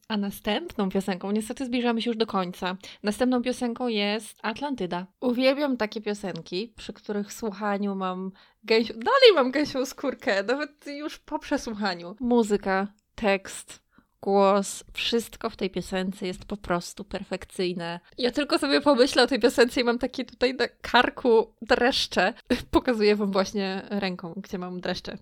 A 0.07 0.17
następną 0.17 0.89
piosenką, 0.89 1.31
niestety 1.31 1.65
zbliżamy 1.65 2.01
się 2.01 2.09
już 2.09 2.17
do 2.17 2.27
końca. 2.27 2.77
Następną 3.03 3.41
piosenką 3.41 3.87
jest 3.87 4.37
Atlantyda. 4.41 5.07
Uwielbiam 5.21 5.77
takie 5.77 6.01
piosenki, 6.01 6.73
przy 6.77 6.93
których 6.93 7.33
słuchaniu 7.33 7.95
mam 7.95 8.31
gęsią, 8.63 8.93
dalej 8.93 9.35
mam 9.35 9.51
gęsią 9.51 9.85
skórkę, 9.85 10.43
nawet 10.43 10.85
już 10.87 11.19
po 11.19 11.39
przesłuchaniu. 11.39 12.15
Muzyka, 12.19 12.87
tekst, 13.15 13.82
głos, 14.23 14.83
wszystko 14.93 15.49
w 15.49 15.55
tej 15.55 15.69
piosence 15.69 16.27
jest 16.27 16.45
po 16.45 16.57
prostu 16.57 17.03
perfekcyjne. 17.03 17.99
Ja 18.17 18.31
tylko 18.31 18.59
sobie 18.59 18.81
pomyślę 18.81 19.23
o 19.23 19.27
tej 19.27 19.39
piosence 19.39 19.81
i 19.81 19.83
mam 19.83 19.99
takie 19.99 20.25
tutaj 20.25 20.53
na 20.53 20.67
karku 20.67 21.53
dreszcze. 21.61 22.33
Pokazuję 22.71 23.15
wam 23.15 23.31
właśnie 23.31 23.81
ręką, 23.89 24.33
gdzie 24.37 24.57
mam 24.57 24.81
dreszcze. 24.81 25.17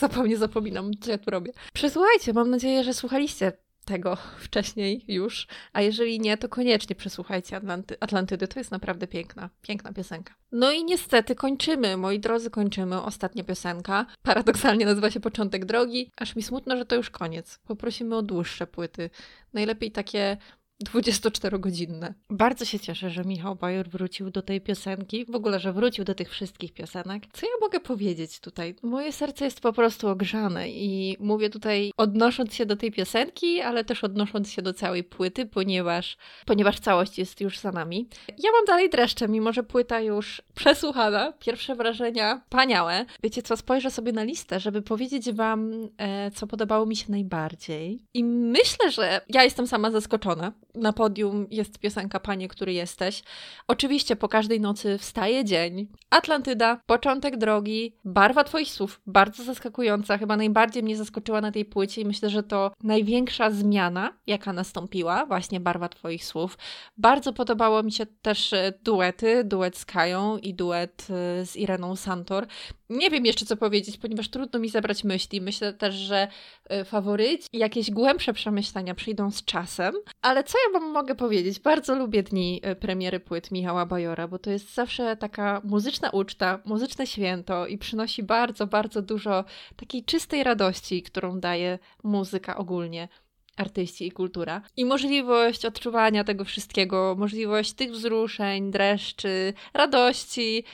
Zupełnie 0.00 0.36
zapominam, 0.36 0.90
co 1.00 1.10
ja 1.10 1.18
tu 1.18 1.30
robię. 1.30 1.52
Przesłuchajcie, 1.72 2.32
mam 2.32 2.50
nadzieję, 2.50 2.84
że 2.84 2.94
słuchaliście 2.94 3.52
tego 3.84 4.16
wcześniej 4.46 5.04
już, 5.08 5.46
a 5.72 5.80
jeżeli 5.80 6.20
nie, 6.20 6.36
to 6.36 6.48
koniecznie 6.48 6.96
przesłuchajcie 6.96 7.56
Atlanty 7.56 7.96
Atlantydy. 8.00 8.48
To 8.48 8.60
jest 8.60 8.70
naprawdę 8.70 9.06
piękna, 9.06 9.50
piękna 9.62 9.92
piosenka. 9.92 10.34
No 10.52 10.72
i 10.72 10.84
niestety 10.84 11.34
kończymy, 11.34 11.96
moi 11.96 12.20
drodzy, 12.20 12.50
kończymy. 12.50 13.02
Ostatnia 13.02 13.44
piosenka. 13.44 14.06
Paradoksalnie 14.22 14.86
nazywa 14.86 15.10
się 15.10 15.20
Początek 15.20 15.64
Drogi. 15.64 16.10
Aż 16.16 16.36
mi 16.36 16.42
smutno, 16.42 16.76
że 16.76 16.84
to 16.84 16.96
już 16.96 17.10
koniec. 17.10 17.58
Poprosimy 17.66 18.16
o 18.16 18.22
dłuższe 18.22 18.66
płyty. 18.66 19.10
Najlepiej 19.52 19.92
takie 19.92 20.36
24-godzinne. 20.84 22.14
Bardzo 22.30 22.64
się 22.64 22.80
cieszę, 22.80 23.10
że 23.10 23.24
Michał 23.24 23.56
Bajor 23.56 23.88
wrócił 23.88 24.30
do 24.30 24.42
tej 24.42 24.60
piosenki, 24.60 25.24
w 25.24 25.34
ogóle, 25.34 25.60
że 25.60 25.72
wrócił 25.72 26.04
do 26.04 26.14
tych 26.14 26.30
wszystkich 26.30 26.72
piosenek. 26.72 27.22
Co 27.32 27.46
ja 27.46 27.52
mogę 27.60 27.80
powiedzieć 27.80 28.40
tutaj? 28.40 28.74
Moje 28.82 29.12
serce 29.12 29.44
jest 29.44 29.60
po 29.60 29.72
prostu 29.72 30.08
ogrzane 30.08 30.70
i 30.70 31.16
mówię 31.20 31.50
tutaj 31.50 31.92
odnosząc 31.96 32.54
się 32.54 32.66
do 32.66 32.76
tej 32.76 32.92
piosenki, 32.92 33.60
ale 33.60 33.84
też 33.84 34.04
odnosząc 34.04 34.50
się 34.50 34.62
do 34.62 34.72
całej 34.72 35.04
płyty, 35.04 35.46
ponieważ, 35.46 36.16
ponieważ 36.46 36.80
całość 36.80 37.18
jest 37.18 37.40
już 37.40 37.58
za 37.58 37.72
nami. 37.72 38.08
Ja 38.28 38.50
mam 38.52 38.64
dalej 38.66 38.90
dreszcze, 38.90 39.28
mimo 39.28 39.52
że 39.52 39.62
płyta 39.62 40.00
już 40.00 40.42
przesłuchana, 40.54 41.32
pierwsze 41.32 41.74
wrażenia 41.74 42.42
paniałe. 42.48 43.04
Wiecie 43.22 43.42
co, 43.42 43.56
spojrzę 43.56 43.90
sobie 43.90 44.12
na 44.12 44.22
listę, 44.22 44.60
żeby 44.60 44.82
powiedzieć 44.82 45.32
wam, 45.32 45.72
e, 45.98 46.30
co 46.30 46.46
podobało 46.46 46.86
mi 46.86 46.96
się 46.96 47.10
najbardziej. 47.10 47.98
I 48.14 48.24
myślę, 48.24 48.90
że 48.90 49.20
ja 49.28 49.44
jestem 49.44 49.66
sama 49.66 49.90
zaskoczona, 49.90 50.52
na 50.74 50.92
podium 50.92 51.46
jest 51.50 51.78
piosenka 51.78 52.20
Panie, 52.20 52.48
który 52.48 52.72
jesteś. 52.72 53.22
Oczywiście 53.68 54.16
po 54.16 54.28
każdej 54.28 54.60
nocy 54.60 54.98
wstaje 54.98 55.44
dzień. 55.44 55.88
Atlantyda, 56.10 56.80
początek 56.86 57.36
drogi, 57.36 57.96
barwa 58.04 58.44
Twoich 58.44 58.70
słów, 58.70 59.00
bardzo 59.06 59.44
zaskakująca, 59.44 60.18
chyba 60.18 60.36
najbardziej 60.36 60.82
mnie 60.82 60.96
zaskoczyła 60.96 61.40
na 61.40 61.52
tej 61.52 61.64
płycie 61.64 62.00
i 62.00 62.04
myślę, 62.04 62.30
że 62.30 62.42
to 62.42 62.72
największa 62.82 63.50
zmiana, 63.50 64.12
jaka 64.26 64.52
nastąpiła, 64.52 65.26
właśnie 65.26 65.60
barwa 65.60 65.88
Twoich 65.88 66.24
słów. 66.24 66.58
Bardzo 66.96 67.32
podobało 67.32 67.82
mi 67.82 67.92
się 67.92 68.06
też 68.06 68.52
e, 68.52 68.72
duety, 68.82 69.44
duet 69.44 69.76
z 69.76 69.84
Kają 69.84 70.38
i 70.38 70.54
duet 70.54 71.06
e, 71.10 71.46
z 71.46 71.56
Ireną 71.56 71.96
Santor. 71.96 72.46
Nie 72.92 73.10
wiem 73.10 73.26
jeszcze 73.26 73.46
co 73.46 73.56
powiedzieć, 73.56 73.98
ponieważ 73.98 74.28
trudno 74.28 74.60
mi 74.60 74.68
zebrać 74.68 75.04
myśli. 75.04 75.40
Myślę 75.40 75.72
też, 75.72 75.94
że 75.94 76.28
e, 76.68 76.84
faworyci 76.84 77.48
i 77.52 77.58
jakieś 77.58 77.90
głębsze 77.90 78.32
przemyślenia 78.32 78.94
przyjdą 78.94 79.30
z 79.30 79.44
czasem, 79.44 79.94
ale 80.22 80.44
co 80.44 80.58
ja 80.58 80.80
wam 80.80 80.90
mogę 80.90 81.14
powiedzieć? 81.14 81.60
Bardzo 81.60 81.94
lubię 81.94 82.22
dni 82.22 82.60
e, 82.62 82.76
premiery 82.76 83.20
płyt 83.20 83.50
Michała 83.50 83.86
Bajora, 83.86 84.28
bo 84.28 84.38
to 84.38 84.50
jest 84.50 84.74
zawsze 84.74 85.16
taka 85.16 85.60
muzyczna 85.64 86.10
uczta, 86.10 86.60
muzyczne 86.64 87.06
święto 87.06 87.66
i 87.66 87.78
przynosi 87.78 88.22
bardzo, 88.22 88.66
bardzo 88.66 89.02
dużo 89.02 89.44
takiej 89.76 90.04
czystej 90.04 90.44
radości, 90.44 91.02
którą 91.02 91.40
daje 91.40 91.78
muzyka 92.02 92.56
ogólnie 92.56 93.08
artyści 93.56 94.06
i 94.06 94.12
kultura. 94.12 94.62
I 94.76 94.84
możliwość 94.84 95.64
odczuwania 95.64 96.24
tego 96.24 96.44
wszystkiego, 96.44 97.16
możliwość 97.18 97.72
tych 97.72 97.90
wzruszeń, 97.90 98.70
dreszczy, 98.70 99.54
radości 99.74 100.64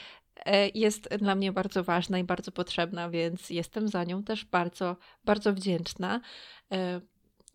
jest 0.73 1.09
dla 1.17 1.35
mnie 1.35 1.51
bardzo 1.51 1.83
ważna 1.83 2.19
i 2.19 2.23
bardzo 2.23 2.51
potrzebna, 2.51 3.09
więc 3.09 3.49
jestem 3.49 3.87
za 3.87 4.03
nią 4.03 4.23
też 4.23 4.45
bardzo, 4.45 4.97
bardzo 5.25 5.53
wdzięczna. 5.53 6.21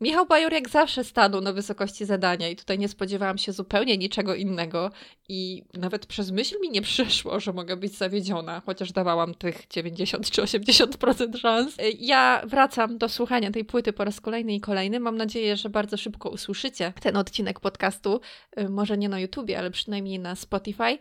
E, 0.00 0.04
Michał 0.04 0.26
Bajor 0.26 0.52
jak 0.52 0.68
zawsze 0.68 1.04
stanął 1.04 1.40
na 1.40 1.52
wysokości 1.52 2.04
zadania 2.04 2.48
i 2.48 2.56
tutaj 2.56 2.78
nie 2.78 2.88
spodziewałam 2.88 3.38
się 3.38 3.52
zupełnie 3.52 3.98
niczego 3.98 4.34
innego 4.34 4.90
i 5.28 5.64
nawet 5.74 6.06
przez 6.06 6.30
myśl 6.30 6.60
mi 6.60 6.70
nie 6.70 6.82
przyszło, 6.82 7.40
że 7.40 7.52
mogę 7.52 7.76
być 7.76 7.96
zawiedziona, 7.96 8.62
chociaż 8.66 8.92
dawałam 8.92 9.34
tych 9.34 9.68
90 9.70 10.30
czy 10.30 10.42
80% 10.42 11.36
szans. 11.36 11.76
Ja 11.98 12.42
wracam 12.46 12.98
do 12.98 13.08
słuchania 13.08 13.50
tej 13.50 13.64
płyty 13.64 13.92
po 13.92 14.04
raz 14.04 14.20
kolejny 14.20 14.54
i 14.54 14.60
kolejny. 14.60 15.00
Mam 15.00 15.16
nadzieję, 15.16 15.56
że 15.56 15.70
bardzo 15.70 15.96
szybko 15.96 16.30
usłyszycie 16.30 16.92
ten 17.00 17.16
odcinek 17.16 17.60
podcastu, 17.60 18.20
y, 18.58 18.68
może 18.68 18.98
nie 18.98 19.08
na 19.08 19.20
YouTubie, 19.20 19.58
ale 19.58 19.70
przynajmniej 19.70 20.18
na 20.18 20.34
Spotify. 20.34 20.98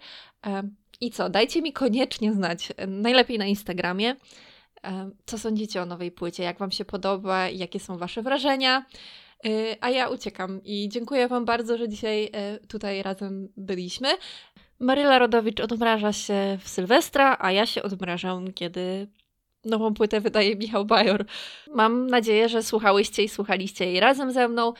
I 1.01 1.11
co, 1.11 1.29
dajcie 1.29 1.61
mi 1.61 1.73
koniecznie 1.73 2.33
znać, 2.33 2.73
najlepiej 2.87 3.37
na 3.37 3.45
Instagramie, 3.45 4.15
co 5.25 5.37
sądzicie 5.37 5.81
o 5.81 5.85
nowej 5.85 6.11
płycie? 6.11 6.43
Jak 6.43 6.59
Wam 6.59 6.71
się 6.71 6.85
podoba? 6.85 7.49
Jakie 7.49 7.79
są 7.79 7.97
Wasze 7.97 8.21
wrażenia? 8.21 8.85
Y, 9.45 9.75
a 9.81 9.89
ja 9.89 10.09
uciekam 10.09 10.63
i 10.63 10.89
dziękuję 10.89 11.27
Wam 11.27 11.45
bardzo, 11.45 11.77
że 11.77 11.89
dzisiaj 11.89 12.25
y, 12.25 12.67
tutaj 12.67 13.03
razem 13.03 13.49
byliśmy. 13.57 14.09
Maryla 14.79 15.19
Rodowicz 15.19 15.59
odmraża 15.59 16.13
się 16.13 16.57
w 16.61 16.69
Sylwestra, 16.69 17.37
a 17.39 17.51
ja 17.51 17.65
się 17.65 17.83
odmrażam, 17.83 18.53
kiedy 18.53 19.07
nową 19.65 19.93
płytę 19.93 20.21
wydaje 20.21 20.55
Michał 20.55 20.85
Bajor. 20.85 21.25
Mam 21.73 22.07
nadzieję, 22.07 22.49
że 22.49 22.63
słuchałyście 22.63 23.23
i 23.23 23.29
słuchaliście 23.29 23.85
jej 23.85 23.99
razem 23.99 24.31
ze 24.31 24.47
mną. 24.47 24.73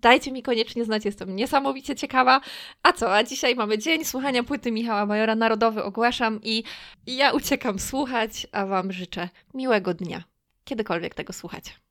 Dajcie 0.00 0.32
mi 0.32 0.42
koniecznie 0.42 0.84
znać, 0.84 1.04
jestem 1.04 1.36
niesamowicie 1.36 1.96
ciekawa. 1.96 2.40
A 2.82 2.92
co, 2.92 3.16
a 3.16 3.24
dzisiaj 3.24 3.54
mamy 3.54 3.78
dzień 3.78 4.04
słuchania 4.04 4.42
płyty 4.42 4.72
Michała 4.72 5.06
Majora 5.06 5.34
Narodowy 5.34 5.84
ogłaszam 5.84 6.40
i 6.42 6.64
ja 7.06 7.32
uciekam 7.32 7.78
słuchać, 7.78 8.46
a 8.52 8.66
Wam 8.66 8.92
życzę 8.92 9.28
miłego 9.54 9.94
dnia, 9.94 10.24
kiedykolwiek 10.64 11.14
tego 11.14 11.32
słuchacie. 11.32 11.89